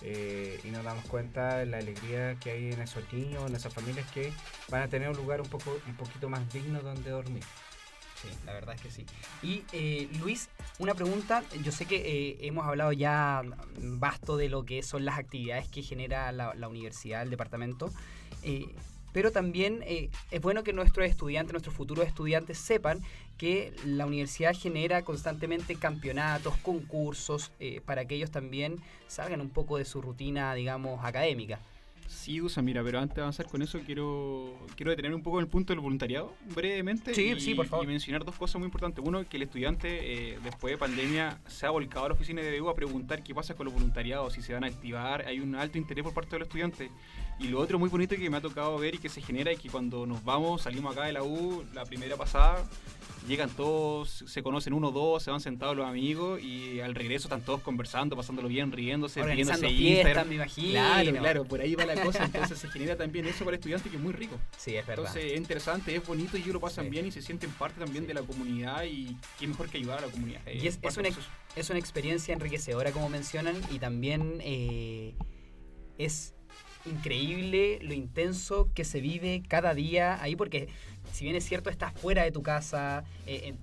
eh, 0.00 0.60
y 0.62 0.68
nos 0.70 0.84
damos 0.84 1.04
cuenta 1.06 1.58
de 1.58 1.66
la 1.66 1.78
alegría 1.78 2.36
que 2.36 2.52
hay 2.52 2.72
en 2.72 2.80
esos 2.80 3.12
niños, 3.12 3.44
en 3.48 3.56
esas 3.56 3.74
familias 3.74 4.08
que 4.12 4.32
van 4.68 4.82
a 4.82 4.88
tener 4.88 5.08
un 5.08 5.16
lugar 5.16 5.40
un, 5.40 5.48
poco, 5.48 5.76
un 5.86 5.96
poquito 5.96 6.28
más 6.28 6.50
digno 6.52 6.80
donde 6.80 7.10
dormir. 7.10 7.42
Sí, 8.20 8.28
la 8.46 8.52
verdad 8.52 8.74
es 8.74 8.80
que 8.80 8.90
sí. 8.90 9.06
Y 9.42 9.62
eh, 9.72 10.08
Luis, 10.18 10.48
una 10.78 10.94
pregunta. 10.94 11.44
Yo 11.62 11.70
sé 11.70 11.86
que 11.86 11.96
eh, 11.96 12.38
hemos 12.42 12.66
hablado 12.66 12.92
ya 12.92 13.42
vasto 13.78 14.36
de 14.36 14.48
lo 14.48 14.64
que 14.64 14.82
son 14.82 15.04
las 15.04 15.18
actividades 15.18 15.68
que 15.68 15.82
genera 15.82 16.32
la, 16.32 16.68
universidad, 16.68 17.22
el 17.22 17.30
departamento. 17.30 17.90
eh, 18.42 18.74
pero 19.10 19.32
también 19.32 19.82
eh, 19.86 20.10
es 20.30 20.40
bueno 20.40 20.62
que 20.62 20.74
nuestros 20.74 21.06
estudiantes, 21.08 21.52
nuestros 21.52 21.74
futuros 21.74 22.06
estudiantes 22.06 22.58
sepan 22.58 23.00
que 23.38 23.72
la 23.84 24.04
universidad 24.04 24.54
genera 24.54 25.02
constantemente 25.02 25.76
campeonatos, 25.76 26.56
concursos, 26.58 27.50
para 27.86 28.04
que 28.04 28.16
ellos 28.16 28.30
también 28.30 28.76
salgan 29.06 29.40
un 29.40 29.48
poco 29.48 29.78
de 29.78 29.86
su 29.86 30.02
rutina, 30.02 30.54
digamos, 30.54 31.04
académica. 31.04 31.58
Sí, 32.08 32.40
Usa, 32.40 32.62
mira, 32.62 32.82
pero 32.82 32.98
antes 32.98 33.16
de 33.16 33.20
avanzar 33.20 33.46
con 33.46 33.60
eso, 33.60 33.78
quiero, 33.84 34.66
quiero 34.76 34.90
detener 34.90 35.14
un 35.14 35.22
poco 35.22 35.38
en 35.38 35.44
el 35.44 35.50
punto 35.50 35.74
del 35.74 35.80
voluntariado, 35.80 36.32
brevemente. 36.54 37.14
Sí, 37.14 37.34
y, 37.36 37.40
sí, 37.40 37.54
por 37.54 37.66
favor. 37.66 37.84
Y 37.84 37.88
mencionar 37.88 38.24
dos 38.24 38.34
cosas 38.34 38.56
muy 38.56 38.64
importantes. 38.64 39.04
Uno, 39.06 39.28
que 39.28 39.36
el 39.36 39.42
estudiante, 39.42 40.32
eh, 40.32 40.38
después 40.42 40.72
de 40.72 40.78
pandemia, 40.78 41.38
se 41.46 41.66
ha 41.66 41.70
volcado 41.70 42.06
a 42.06 42.08
la 42.08 42.14
oficina 42.14 42.40
de 42.40 42.58
DBU 42.58 42.70
a 42.70 42.74
preguntar 42.74 43.22
qué 43.22 43.34
pasa 43.34 43.54
con 43.54 43.66
los 43.66 43.74
voluntariados, 43.74 44.32
si 44.32 44.40
se 44.40 44.54
van 44.54 44.64
a 44.64 44.68
activar. 44.68 45.26
Hay 45.26 45.40
un 45.40 45.54
alto 45.54 45.76
interés 45.76 46.02
por 46.02 46.14
parte 46.14 46.30
de 46.30 46.38
los 46.38 46.48
estudiantes. 46.48 46.90
Y 47.40 47.48
lo 47.48 47.60
otro 47.60 47.78
muy 47.78 47.88
bonito 47.88 48.16
que 48.16 48.28
me 48.30 48.36
ha 48.36 48.40
tocado 48.40 48.76
ver 48.78 48.96
y 48.96 48.98
que 48.98 49.08
se 49.08 49.20
genera 49.22 49.50
es 49.52 49.60
que 49.60 49.68
cuando 49.70 50.06
nos 50.06 50.24
vamos, 50.24 50.62
salimos 50.62 50.92
acá 50.92 51.04
de 51.06 51.12
la 51.12 51.22
U, 51.22 51.64
la 51.72 51.84
primera 51.84 52.16
pasada, 52.16 52.64
llegan 53.28 53.48
todos, 53.50 54.24
se 54.26 54.42
conocen 54.42 54.72
uno 54.72 54.88
o 54.88 54.90
dos, 54.90 55.22
se 55.22 55.30
van 55.30 55.40
sentados 55.40 55.76
los 55.76 55.86
amigos 55.86 56.42
y 56.42 56.80
al 56.80 56.96
regreso 56.96 57.28
están 57.28 57.42
todos 57.42 57.60
conversando, 57.60 58.16
pasándolo 58.16 58.48
bien, 58.48 58.72
riéndose, 58.72 59.22
fiestas, 59.22 59.62
Instagram. 59.62 60.28
me 60.28 60.34
imagino. 60.34 60.70
Claro, 60.72 61.12
claro, 61.12 61.44
por 61.44 61.60
ahí 61.60 61.76
va 61.76 61.86
la 61.86 62.02
cosa. 62.02 62.24
Entonces 62.24 62.58
se 62.58 62.68
genera 62.70 62.96
también 62.96 63.24
eso 63.26 63.44
para 63.44 63.50
el 63.50 63.60
estudiante 63.60 63.88
que 63.88 63.96
es 63.96 64.02
muy 64.02 64.12
rico. 64.14 64.36
Sí, 64.56 64.74
es 64.74 64.84
verdad. 64.84 65.06
Entonces 65.06 65.32
es 65.32 65.38
interesante, 65.38 65.94
es 65.94 66.04
bonito 66.04 66.36
y 66.36 66.40
ellos 66.40 66.54
lo 66.54 66.60
pasan 66.60 66.86
Sí. 66.86 66.90
bien 66.90 67.06
y 67.06 67.12
se 67.12 67.22
sienten 67.22 67.50
parte 67.52 67.78
también 67.78 68.06
de 68.08 68.14
la 68.14 68.22
comunidad 68.22 68.82
y 68.84 69.16
qué 69.38 69.46
mejor 69.46 69.68
que 69.68 69.78
ayudar 69.78 69.98
a 69.98 70.06
la 70.06 70.12
comunidad. 70.12 70.40
Y 70.52 70.66
es, 70.66 70.78
una, 70.96 71.08
es 71.54 71.70
una 71.70 71.78
experiencia 71.78 72.34
enriquecedora, 72.34 72.90
como 72.90 73.08
mencionan, 73.08 73.54
y 73.70 73.78
también 73.78 74.38
eh, 74.40 75.14
es 75.98 76.34
increíble 76.88 77.78
lo 77.82 77.94
intenso 77.94 78.68
que 78.74 78.84
se 78.84 79.00
vive 79.00 79.42
cada 79.46 79.74
día 79.74 80.22
ahí, 80.22 80.36
porque 80.36 80.68
si 81.12 81.24
bien 81.24 81.36
es 81.36 81.44
cierto, 81.44 81.70
estás 81.70 81.92
fuera 81.92 82.22
de 82.22 82.30
tu 82.30 82.42
casa, 82.42 83.04
eh, 83.26 83.54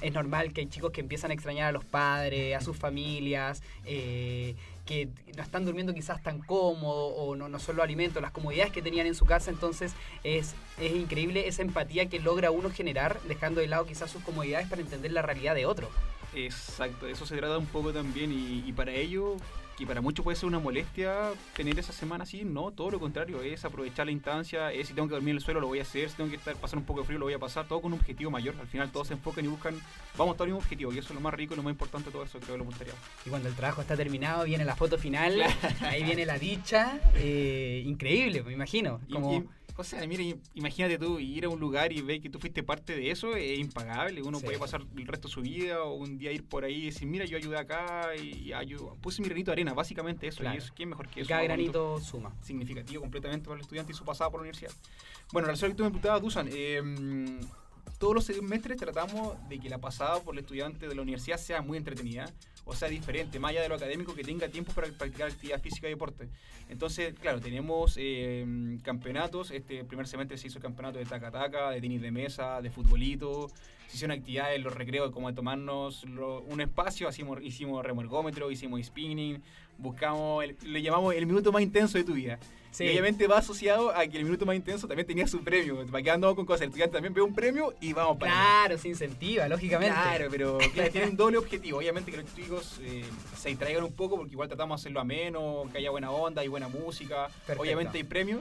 es 0.00 0.12
normal 0.12 0.52
que 0.52 0.62
hay 0.62 0.66
chicos 0.66 0.90
que 0.90 1.00
empiezan 1.00 1.30
a 1.30 1.34
extrañar 1.34 1.68
a 1.68 1.72
los 1.72 1.84
padres, 1.84 2.56
a 2.56 2.60
sus 2.60 2.76
familias, 2.76 3.62
eh, 3.84 4.54
que 4.86 5.08
no 5.36 5.42
están 5.42 5.64
durmiendo 5.64 5.94
quizás 5.94 6.22
tan 6.22 6.40
cómodo 6.40 7.06
o 7.06 7.36
no, 7.36 7.48
no 7.48 7.58
son 7.58 7.76
los 7.76 7.84
alimentos, 7.84 8.20
las 8.20 8.32
comodidades 8.32 8.72
que 8.72 8.82
tenían 8.82 9.06
en 9.06 9.14
su 9.14 9.24
casa, 9.24 9.50
entonces 9.50 9.94
es, 10.24 10.54
es 10.80 10.92
increíble 10.94 11.46
esa 11.46 11.62
empatía 11.62 12.06
que 12.06 12.18
logra 12.18 12.50
uno 12.50 12.70
generar, 12.70 13.20
dejando 13.28 13.60
de 13.60 13.68
lado 13.68 13.86
quizás 13.86 14.10
sus 14.10 14.22
comodidades 14.22 14.68
para 14.68 14.82
entender 14.82 15.12
la 15.12 15.22
realidad 15.22 15.54
de 15.54 15.66
otro. 15.66 15.88
Exacto, 16.34 17.06
eso 17.06 17.26
se 17.26 17.36
trata 17.36 17.58
un 17.58 17.66
poco 17.66 17.92
también 17.92 18.32
y, 18.32 18.64
y 18.66 18.72
para 18.72 18.92
ello, 18.92 19.36
que 19.76 19.86
para 19.86 20.00
muchos 20.00 20.22
puede 20.22 20.36
ser 20.36 20.46
una 20.46 20.58
molestia 20.58 21.30
tener 21.56 21.78
esa 21.78 21.92
semana 21.92 22.24
así, 22.24 22.44
no, 22.44 22.70
todo 22.70 22.90
lo 22.90 23.00
contrario, 23.00 23.42
es 23.42 23.64
aprovechar 23.64 24.06
la 24.06 24.12
instancia, 24.12 24.72
es 24.72 24.88
si 24.88 24.94
tengo 24.94 25.08
que 25.08 25.14
dormir 25.14 25.30
en 25.32 25.36
el 25.36 25.42
suelo 25.42 25.60
lo 25.60 25.66
voy 25.66 25.78
a 25.78 25.82
hacer, 25.82 26.08
si 26.10 26.16
tengo 26.16 26.30
que 26.30 26.36
estar 26.36 26.54
pasar 26.56 26.78
un 26.78 26.84
poco 26.84 27.00
de 27.00 27.06
frío 27.06 27.18
lo 27.18 27.26
voy 27.26 27.34
a 27.34 27.38
pasar, 27.38 27.66
todo 27.66 27.80
con 27.80 27.92
un 27.92 27.98
objetivo 27.98 28.30
mayor, 28.30 28.54
al 28.60 28.66
final 28.66 28.90
todos 28.90 29.08
se 29.08 29.14
enfocan 29.14 29.44
y 29.44 29.48
buscan, 29.48 29.74
vamos 30.16 30.38
a 30.38 30.42
el 30.44 30.48
mismo 30.50 30.58
objetivo 30.60 30.92
y 30.92 30.98
eso 30.98 31.08
es 31.08 31.14
lo 31.14 31.20
más 31.20 31.34
rico 31.34 31.54
y 31.54 31.56
lo 31.56 31.62
más 31.62 31.70
importante 31.72 32.06
de 32.08 32.12
todo 32.12 32.22
eso, 32.24 32.38
creo, 32.40 32.56
lo 32.56 32.64
voluntariado. 32.64 32.98
Y 33.26 33.30
cuando 33.30 33.48
el 33.48 33.54
trabajo 33.54 33.80
está 33.82 33.96
terminado, 33.96 34.44
viene 34.44 34.64
la 34.64 34.76
foto 34.76 34.98
final, 34.98 35.42
ahí 35.80 36.02
viene 36.02 36.24
la 36.26 36.38
dicha, 36.38 36.98
eh, 37.14 37.82
increíble, 37.86 38.42
me 38.42 38.52
imagino. 38.52 39.00
Y- 39.08 39.12
Como, 39.14 39.32
y- 39.34 39.44
o 39.82 39.84
sea, 39.84 40.06
mira, 40.06 40.22
i- 40.22 40.40
imagínate 40.54 40.98
tú 40.98 41.18
ir 41.18 41.44
a 41.44 41.48
un 41.48 41.60
lugar 41.60 41.92
y 41.92 42.00
ver 42.00 42.20
que 42.20 42.30
tú 42.30 42.38
fuiste 42.38 42.62
parte 42.62 42.96
de 42.96 43.10
eso, 43.10 43.36
es 43.36 43.58
impagable. 43.58 44.22
Uno 44.22 44.38
Sí. 44.38 44.44
puede 44.46 44.58
pasar 44.58 44.82
el 44.96 45.06
resto 45.06 45.28
de 45.28 45.34
su 45.34 45.42
vida 45.42 45.82
o 45.82 45.94
un 45.94 46.16
día 46.18 46.32
ir 46.32 46.44
por 46.44 46.64
ahí 46.64 46.82
y 46.82 46.84
decir, 46.86 47.06
mira, 47.06 47.24
yo 47.26 47.36
ayudé 47.36 47.58
acá 47.58 48.14
y 48.16 48.52
ayudo. 48.52 48.96
Puse 49.00 49.20
mi 49.22 49.28
granito 49.28 49.50
de 49.50 49.52
arena, 49.52 49.74
básicamente 49.74 50.26
eso. 50.26 50.40
Claro. 50.40 50.54
Y 50.56 50.58
eso, 50.58 50.72
¿quién 50.74 50.88
mejor 50.88 51.08
que 51.08 51.20
eso? 51.20 51.28
cada 51.28 51.42
granito 51.42 52.00
suma. 52.00 52.34
Significativo 52.42 53.00
completamente 53.02 53.44
para 53.46 53.56
el 53.56 53.62
estudiante 53.62 53.92
y 53.92 53.94
su 53.94 54.04
pasada 54.04 54.30
por 54.30 54.40
la 54.40 54.42
universidad. 54.48 54.72
Bueno, 55.32 55.46
la 55.46 55.52
relación 55.52 55.70
que 55.72 55.76
tú 55.76 55.82
me 55.84 55.90
preguntabas, 55.90 56.22
Dusan, 56.22 56.48
eh, 56.52 57.40
todos 57.98 58.14
los 58.14 58.24
semestres 58.24 58.76
tratamos 58.78 59.36
de 59.48 59.58
que 59.58 59.68
la 59.68 59.78
pasada 59.78 60.20
por 60.20 60.34
el 60.34 60.40
estudiante 60.40 60.88
de 60.88 60.94
la 60.94 61.02
universidad 61.02 61.36
sea 61.38 61.62
muy 61.62 61.78
entretenida, 61.78 62.26
o 62.64 62.74
sea, 62.74 62.88
diferente, 62.88 63.38
más 63.38 63.50
allá 63.50 63.62
de 63.62 63.68
lo 63.68 63.74
académico, 63.74 64.14
que 64.14 64.22
tenga 64.22 64.48
tiempo 64.48 64.72
para 64.72 64.88
practicar 64.88 65.28
actividad 65.28 65.60
física 65.60 65.88
y 65.88 65.90
deporte. 65.90 66.28
Entonces, 66.68 67.14
claro, 67.18 67.40
tenemos 67.40 67.96
eh, 67.98 68.78
campeonatos, 68.82 69.50
este 69.50 69.84
primer 69.84 70.06
semestre 70.06 70.38
se 70.38 70.46
hizo 70.46 70.58
el 70.58 70.62
campeonato 70.62 70.98
de 70.98 71.04
taca-taca, 71.04 71.70
de 71.70 71.80
tenis 71.80 72.00
de 72.00 72.10
mesa, 72.10 72.60
de 72.62 72.70
futbolito, 72.70 73.50
se 73.88 73.96
hicieron 73.96 74.16
actividades 74.16 74.62
los 74.62 74.72
recreos, 74.74 75.10
como 75.10 75.28
de 75.28 75.34
tomarnos 75.34 76.04
un 76.04 76.60
espacio, 76.60 77.08
hicimos, 77.10 77.42
hicimos 77.42 77.84
hicimos 78.50 78.82
spinning, 78.86 79.42
buscamos, 79.82 80.44
le 80.62 80.82
llamamos 80.82 81.14
el 81.14 81.26
minuto 81.26 81.52
más 81.52 81.62
intenso 81.62 81.98
de 81.98 82.04
tu 82.04 82.14
vida. 82.14 82.38
Y 82.78 82.88
obviamente 82.88 83.26
va 83.26 83.38
asociado 83.38 83.94
a 83.94 84.06
que 84.06 84.16
el 84.16 84.24
minuto 84.24 84.46
más 84.46 84.56
intenso 84.56 84.88
también 84.88 85.06
tenía 85.06 85.26
su 85.26 85.44
premio. 85.44 85.84
¿Para 85.86 86.02
qué 86.02 86.10
andamos 86.10 86.36
con 86.36 86.46
cosas? 86.46 86.62
El 86.62 86.68
estudiante 86.68 86.94
también 86.94 87.12
ve 87.12 87.20
un 87.20 87.34
premio 87.34 87.74
y 87.82 87.92
vamos 87.92 88.16
para 88.16 88.32
Claro, 88.32 88.78
se 88.78 88.88
incentiva, 88.88 89.46
lógicamente. 89.46 89.94
Claro, 89.94 90.28
pero 90.30 90.58
tiene 90.90 91.08
un 91.08 91.16
doble 91.18 91.36
objetivo. 91.36 91.78
Obviamente 91.78 92.10
que 92.10 92.16
los 92.16 92.34
chicos 92.34 92.80
eh, 92.82 93.04
se 93.36 93.50
distraigan 93.50 93.84
un 93.84 93.92
poco 93.92 94.16
porque 94.16 94.32
igual 94.32 94.48
tratamos 94.48 94.80
de 94.80 94.82
hacerlo 94.82 95.00
ameno, 95.00 95.64
que 95.70 95.78
haya 95.78 95.90
buena 95.90 96.10
onda 96.10 96.42
y 96.42 96.48
buena 96.48 96.68
música. 96.68 97.28
Obviamente 97.58 97.98
hay 97.98 98.04
premios 98.04 98.40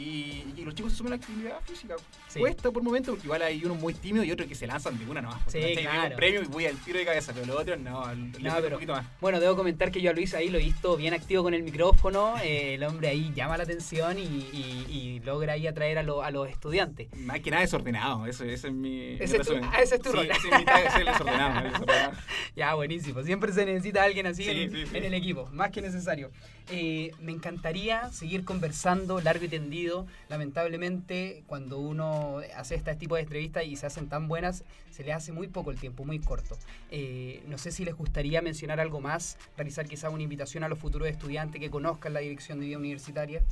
y, 0.00 0.64
los 0.64 0.74
chicos 0.74 1.00
la 1.00 1.16
actividad 1.16 1.60
física. 1.64 1.96
Cuesta 2.38 2.70
por 2.70 2.82
momentos, 2.82 3.14
porque 3.14 3.26
igual 3.26 3.42
hay 3.42 3.64
uno 3.64 3.74
muy 3.74 3.94
tímido 3.94 4.24
y 4.24 4.30
otro 4.30 4.46
que 4.46 4.54
se 4.54 4.66
lanzan 4.66 4.98
de 4.98 5.04
una 5.10 5.20
nomás. 5.20 5.40
Sí, 5.48 5.58
claro. 5.76 6.10
un 6.10 6.16
premio 6.16 6.42
y 6.42 6.46
voy 6.46 6.66
al 6.66 6.76
tiro 6.76 6.98
de 6.98 7.04
cabeza, 7.04 7.32
pero 7.32 7.46
los 7.46 7.56
otros 7.56 7.78
no, 7.80 8.14
no 8.14 8.30
pero, 8.40 8.66
un 8.66 8.72
poquito 8.72 8.92
más. 8.92 9.06
Bueno, 9.20 9.40
debo 9.40 9.56
comentar 9.56 9.90
que 9.90 10.00
yo 10.00 10.10
a 10.10 10.12
Luis 10.12 10.34
ahí 10.34 10.48
lo 10.48 10.58
he 10.58 10.62
visto 10.62 10.96
bien 10.96 11.14
activo 11.14 11.42
con 11.42 11.54
el 11.54 11.62
micrófono. 11.62 12.34
Eh, 12.42 12.74
el 12.74 12.84
hombre 12.84 13.08
ahí 13.08 13.32
llama 13.34 13.56
la 13.56 13.64
atención 13.64 14.18
y, 14.18 15.20
logra 15.24 15.52
ahí 15.52 15.66
atraer 15.66 15.98
a, 15.98 16.00
a, 16.00 16.30
los 16.30 16.48
estudiantes. 16.48 17.08
Más 17.16 17.40
que 17.40 17.50
nada 17.50 17.62
desordenado, 17.62 18.26
eso, 18.26 18.44
ese 18.44 18.68
es 18.68 18.74
mi. 18.74 19.16
Ese, 19.20 19.36
es 19.38 19.46
tu, 19.46 19.54
ah, 19.54 19.80
ese 19.82 19.96
es 19.96 20.02
tu 20.02 20.12
rol. 20.12 20.28
Sí, 20.40 20.48
es 20.48 20.94
el 20.94 21.06
desordenado, 21.06 21.66
el 21.66 21.72
desordenado. 21.72 22.12
ya, 22.56 22.74
buenísimo. 22.74 23.22
Siempre 23.22 23.52
se 23.52 23.66
necesita 23.66 24.02
alguien 24.02 24.26
así 24.26 24.48
en, 24.48 24.74
en, 24.94 25.04
el 25.04 25.14
equipo, 25.14 25.48
más 25.52 25.70
que 25.70 25.82
necesario. 25.82 26.30
Eh, 26.70 27.12
me 27.20 27.32
encantaría 27.32 28.10
seguir 28.10 28.44
conversando 28.44 29.20
largo 29.20 29.44
y 29.44 29.48
tendido. 29.48 29.89
Lamentablemente, 30.28 31.42
cuando 31.46 31.78
uno 31.78 32.40
hace 32.56 32.74
este 32.74 32.94
tipo 32.96 33.16
de 33.16 33.22
entrevistas 33.22 33.64
y 33.64 33.76
se 33.76 33.86
hacen 33.86 34.08
tan 34.08 34.28
buenas, 34.28 34.64
se 34.90 35.04
le 35.04 35.12
hace 35.12 35.32
muy 35.32 35.48
poco 35.48 35.70
el 35.70 35.78
tiempo, 35.78 36.04
muy 36.04 36.18
corto. 36.18 36.56
Eh, 36.90 37.42
no 37.46 37.58
sé 37.58 37.70
si 37.72 37.84
les 37.84 37.94
gustaría 37.94 38.42
mencionar 38.42 38.80
algo 38.80 39.00
más, 39.00 39.38
realizar 39.56 39.86
quizá 39.86 40.10
una 40.10 40.22
invitación 40.22 40.64
a 40.64 40.68
los 40.68 40.78
futuros 40.78 41.08
estudiantes 41.08 41.60
que 41.60 41.70
conozcan 41.70 42.12
la 42.12 42.20
dirección 42.20 42.60
de 42.60 42.66
vida 42.66 42.78
universitaria. 42.78 43.42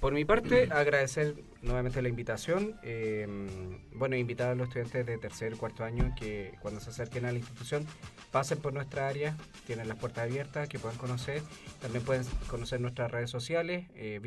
Por 0.00 0.14
mi 0.14 0.24
parte, 0.24 0.68
agradecer 0.72 1.34
nuevamente 1.62 2.00
la 2.00 2.08
invitación. 2.08 2.76
Eh, 2.82 3.28
bueno, 3.94 4.16
invitar 4.16 4.50
a 4.50 4.54
los 4.54 4.68
estudiantes 4.68 5.06
de 5.06 5.18
tercer, 5.18 5.56
cuarto 5.56 5.84
año 5.84 6.14
que 6.18 6.54
cuando 6.60 6.80
se 6.80 6.90
acerquen 6.90 7.26
a 7.26 7.32
la 7.32 7.38
institución 7.38 7.86
pasen 8.30 8.58
por 8.58 8.72
nuestra 8.72 9.08
área, 9.08 9.36
tienen 9.66 9.88
las 9.88 9.98
puertas 9.98 10.24
abiertas, 10.24 10.68
que 10.68 10.78
puedan 10.78 10.96
conocer. 10.96 11.42
También 11.80 12.04
pueden 12.04 12.24
conocer 12.48 12.80
nuestras 12.80 13.10
redes 13.10 13.30
sociales, 13.30 13.86
eh, 13.94 14.20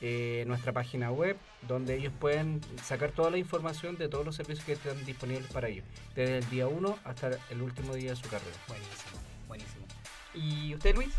eh, 0.00 0.44
nuestra 0.46 0.72
página 0.72 1.10
web, 1.10 1.36
donde 1.68 1.96
ellos 1.96 2.12
pueden 2.18 2.60
sacar 2.82 3.12
toda 3.12 3.30
la 3.30 3.38
información 3.38 3.96
de 3.96 4.08
todos 4.08 4.24
los 4.24 4.34
servicios 4.34 4.64
que 4.64 4.72
están 4.72 5.04
disponibles 5.04 5.46
para 5.52 5.68
ellos, 5.68 5.84
desde 6.14 6.38
el 6.38 6.50
día 6.50 6.66
1 6.66 6.98
hasta 7.04 7.38
el 7.50 7.62
último 7.62 7.94
día 7.94 8.10
de 8.10 8.16
su 8.16 8.28
carrera. 8.28 8.56
Buenísimo, 8.66 9.18
buenísimo. 9.46 9.86
¿Y 10.34 10.74
usted, 10.74 10.96
Luis? 10.96 11.14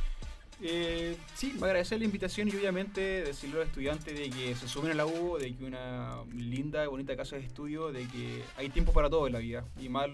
Eh, 0.61 1.17
sí, 1.33 1.53
agradecer 1.57 1.99
la 1.99 2.05
invitación 2.05 2.47
y 2.47 2.55
obviamente 2.55 3.01
decirle 3.23 3.57
a 3.57 3.59
los 3.59 3.67
estudiantes 3.67 4.17
de 4.17 4.29
que 4.29 4.55
se 4.55 4.67
sumen 4.67 4.91
a 4.91 4.95
la 4.95 5.05
U, 5.05 5.37
de 5.37 5.53
que 5.53 5.65
una 5.65 6.17
linda 6.33 6.83
y 6.83 6.87
bonita 6.87 7.15
casa 7.15 7.35
de 7.35 7.43
estudio, 7.43 7.91
de 7.91 8.07
que 8.07 8.43
hay 8.55 8.69
tiempo 8.69 8.93
para 8.93 9.09
todo 9.09 9.27
en 9.27 9.33
la 9.33 9.39
vida. 9.39 9.65
Y 9.81 9.89
más, 9.89 10.07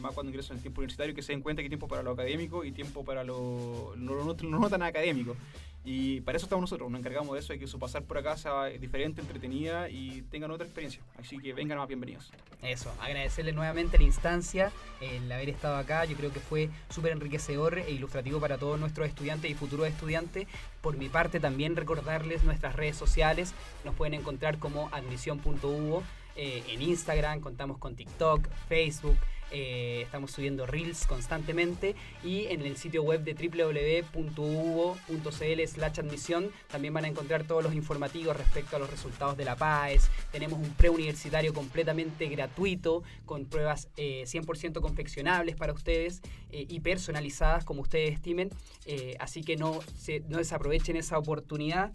más 0.00 0.12
cuando 0.12 0.30
ingresan 0.30 0.56
el 0.56 0.62
tiempo 0.62 0.80
universitario, 0.80 1.14
que 1.14 1.22
se 1.22 1.32
den 1.32 1.40
cuenta 1.40 1.62
que 1.62 1.66
hay 1.66 1.70
tiempo 1.70 1.88
para 1.88 2.02
lo 2.02 2.10
académico 2.10 2.64
y 2.64 2.72
tiempo 2.72 3.04
para 3.04 3.24
lo 3.24 3.94
no 3.96 4.70
tan 4.70 4.82
académico. 4.82 5.36
Y 5.88 6.20
para 6.22 6.36
eso 6.36 6.46
estamos 6.46 6.62
nosotros, 6.62 6.90
nos 6.90 6.98
encargamos 6.98 7.32
de 7.32 7.38
eso, 7.38 7.52
de 7.52 7.60
que 7.60 7.68
su 7.68 7.78
pasar 7.78 8.02
por 8.02 8.18
acá 8.18 8.36
sea 8.36 8.64
diferente, 8.64 9.20
entretenida 9.20 9.88
y 9.88 10.22
tengan 10.22 10.50
otra 10.50 10.66
experiencia. 10.66 11.00
Así 11.16 11.38
que 11.38 11.52
vengan 11.52 11.78
más 11.78 11.86
bienvenidos. 11.86 12.32
Eso, 12.60 12.92
agradecerle 13.00 13.52
nuevamente 13.52 13.96
la 13.96 14.02
instancia, 14.02 14.72
el 15.00 15.30
haber 15.30 15.48
estado 15.48 15.76
acá, 15.76 16.04
yo 16.04 16.16
creo 16.16 16.32
que 16.32 16.40
fue 16.40 16.70
súper 16.90 17.12
enriquecedor 17.12 17.78
e 17.78 17.92
ilustrativo 17.92 18.40
para 18.40 18.58
todos 18.58 18.80
nuestros 18.80 19.06
estudiantes 19.06 19.48
y 19.48 19.54
futuros 19.54 19.86
estudiantes. 19.86 20.48
Por 20.80 20.96
mi 20.96 21.08
parte 21.08 21.38
también 21.38 21.76
recordarles 21.76 22.42
nuestras 22.42 22.74
redes 22.74 22.96
sociales, 22.96 23.54
nos 23.84 23.94
pueden 23.94 24.14
encontrar 24.14 24.58
como 24.58 24.88
admisión.uvo 24.92 26.02
eh, 26.34 26.64
en 26.68 26.82
Instagram, 26.82 27.40
contamos 27.40 27.78
con 27.78 27.94
TikTok, 27.94 28.48
Facebook. 28.68 29.16
Eh, 29.52 30.02
estamos 30.02 30.32
subiendo 30.32 30.66
reels 30.66 31.06
constantemente 31.06 31.94
y 32.24 32.46
en 32.46 32.62
el 32.62 32.76
sitio 32.76 33.02
web 33.04 33.22
de 33.22 33.34
www.uvo.cl 34.12 34.96
slash 35.66 36.00
admisión 36.00 36.50
también 36.68 36.92
van 36.92 37.04
a 37.04 37.08
encontrar 37.08 37.44
todos 37.44 37.62
los 37.62 37.72
informativos 37.72 38.36
respecto 38.36 38.74
a 38.74 38.80
los 38.80 38.90
resultados 38.90 39.36
de 39.36 39.44
la 39.44 39.54
PAES. 39.54 40.10
Tenemos 40.32 40.58
un 40.58 40.70
preuniversitario 40.74 41.54
completamente 41.54 42.26
gratuito 42.26 43.04
con 43.24 43.46
pruebas 43.46 43.88
100% 43.96 44.78
eh, 44.78 44.80
confeccionables 44.80 45.54
para 45.54 45.72
ustedes 45.72 46.22
eh, 46.50 46.66
y 46.68 46.80
personalizadas 46.80 47.64
como 47.64 47.82
ustedes 47.82 48.14
estimen. 48.14 48.50
así 49.20 49.42
que 49.42 49.56
no, 49.56 49.80
no 50.28 50.38
desaprovechen 50.38 50.96
esa 50.96 51.18
oportunidad. 51.18 51.92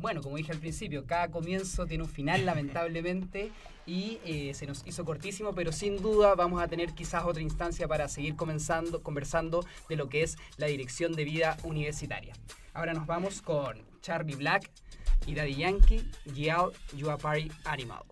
Bueno, 0.00 0.22
como 0.22 0.36
dije 0.36 0.52
al 0.52 0.58
principio, 0.58 1.04
cada 1.06 1.30
comienzo 1.30 1.86
tiene 1.86 2.04
un 2.04 2.10
final 2.10 2.46
lamentablemente 2.46 3.52
y 3.86 4.18
eh, 4.24 4.52
se 4.54 4.66
nos 4.66 4.86
hizo 4.86 5.04
cortísimo, 5.04 5.54
pero 5.54 5.72
sin 5.72 6.00
duda 6.00 6.34
vamos 6.34 6.62
a 6.62 6.68
tener 6.68 6.94
quizás 6.94 7.24
otra 7.24 7.42
instancia 7.42 7.88
para 7.88 8.08
seguir 8.08 8.36
comenzando, 8.36 9.02
conversando 9.02 9.64
de 9.88 9.96
lo 9.96 10.08
que 10.08 10.22
es 10.22 10.38
la 10.56 10.66
dirección 10.66 11.12
de 11.14 11.24
vida 11.24 11.56
universitaria. 11.64 12.34
Ahora 12.74 12.94
nos 12.94 13.06
vamos 13.06 13.42
con 13.42 13.82
Charlie 14.00 14.36
Black 14.36 14.70
y 15.26 15.34
Daddy 15.34 15.54
Yankee, 15.54 16.10
Yell, 16.34 16.70
You 16.96 17.08
Party 17.18 17.50
Animal. 17.64 18.02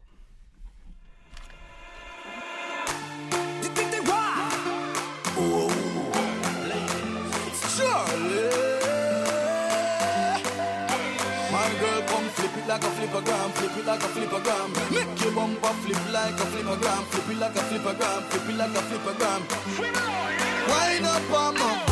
Like 12.70 12.84
a 12.84 12.86
flippergram, 12.86 13.50
flip 13.50 13.76
it 13.78 13.84
like 13.84 14.00
a 14.00 14.06
flippergram. 14.06 14.68
Make 14.92 15.24
your 15.24 15.32
bumper 15.32 15.74
flip 15.82 16.12
like 16.12 16.34
a 16.34 16.46
flippergram, 16.52 17.02
flip 17.10 17.28
it 17.30 17.40
like 17.40 17.56
a 17.56 17.62
flippergram, 17.68 18.22
flip 18.30 18.48
it 18.48 18.56
like 18.56 18.70
a 18.70 18.82
flippergram. 18.88 19.40
Wind 20.68 21.04
up 21.04 21.32
on 21.32 21.89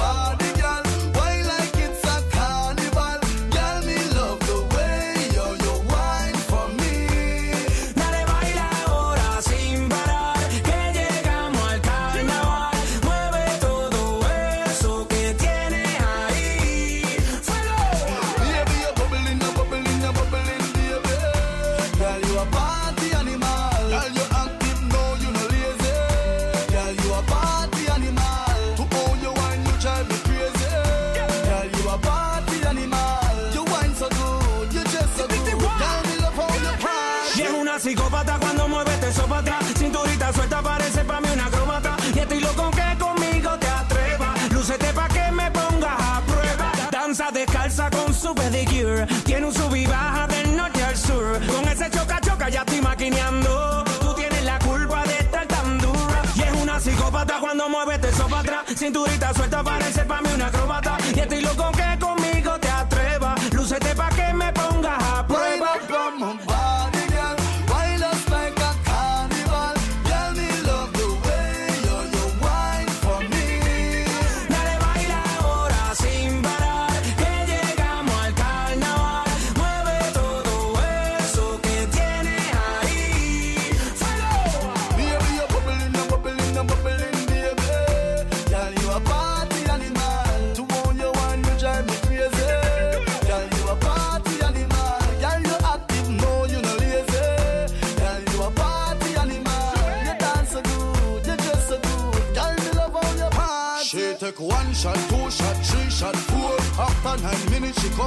Cinturita 58.99 59.33
suelta 59.33 59.63
para 59.63 59.87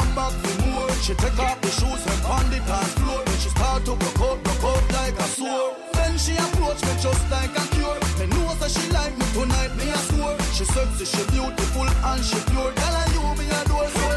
come 0.02 0.16
back 0.16 0.34
for 0.42 0.56
more. 0.68 0.90
She 1.06 1.14
take 1.14 1.40
off 1.40 1.60
the 1.62 1.70
shoes 1.70 2.04
and 2.12 2.22
on 2.26 2.46
the 2.50 2.60
dance 2.70 2.94
floor. 3.00 3.22
Then 3.26 3.38
she 3.44 3.50
start 3.50 3.86
to 3.86 3.94
broke 4.02 4.22
out, 4.28 4.38
broke 4.44 4.66
out 4.72 4.86
like 4.98 5.18
a 5.20 5.28
sore. 5.38 5.74
Then 5.94 6.18
she 6.18 6.34
approach 6.46 6.82
me 6.88 6.94
just 7.06 7.24
like 7.30 7.54
a 7.62 7.66
cure. 7.76 8.00
Me 8.20 8.26
know 8.34 8.50
that 8.60 8.72
she 8.72 8.86
like 8.98 9.16
me 9.20 9.26
tonight, 9.34 9.72
me 9.78 9.90
a 9.90 10.02
swore. 10.10 10.38
She 10.56 10.66
sexy, 10.66 11.06
she 11.06 11.24
beautiful 11.32 11.88
and 12.10 12.24
she 12.24 12.40
pure. 12.50 12.72
Girl, 12.80 12.96
and 13.02 13.12
you 13.16 13.24
me 13.40 13.46
adore 13.60 13.90
so 13.98 14.08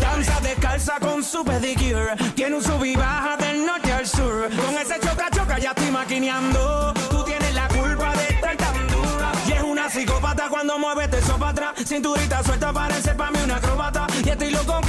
Danza 0.00 0.38
descalza 0.40 0.94
con 1.00 1.22
su 1.22 1.44
pedicure. 1.44 2.14
Tiene 2.34 2.56
un 2.56 2.62
sub 2.62 2.84
y 2.84 2.96
baja 2.96 3.36
del 3.36 3.64
norte 3.66 3.92
al 3.92 4.06
sur. 4.06 4.48
Con 4.62 4.74
ese 4.82 4.96
choca 5.00 5.28
choca 5.30 5.58
ya 5.58 5.70
estoy 5.70 5.90
maquineando. 5.90 6.94
Tú 7.10 7.24
tienes 7.24 7.54
la 7.54 7.68
culpa 7.68 8.14
de 8.16 8.24
estar 8.34 8.56
tan 8.56 8.86
dura. 8.88 9.32
Y 9.46 9.52
es 9.52 9.62
una 9.62 9.88
psicópata 9.90 10.48
cuando 10.48 10.78
mueve 10.78 11.08
eso 11.16 11.36
para 11.38 11.50
atrás. 11.50 11.72
Cinturita 11.86 12.42
suelta 12.42 12.72
parece 12.72 13.14
para 13.14 13.30
mí 13.30 13.38
una 13.44 13.56
acróbata. 13.56 14.06
Y 14.24 14.28
estoy 14.28 14.50
loco 14.50 14.83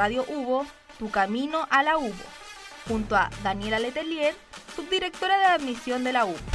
Radio 0.00 0.24
Hugo, 0.26 0.64
Tu 0.98 1.10
Camino 1.10 1.66
a 1.68 1.82
la 1.82 1.98
Hugo, 1.98 2.24
junto 2.88 3.16
a 3.16 3.28
Daniela 3.42 3.78
Letelier, 3.78 4.34
subdirectora 4.74 5.38
de 5.38 5.44
admisión 5.44 6.04
de 6.04 6.14
la 6.14 6.24
UBO. 6.24 6.49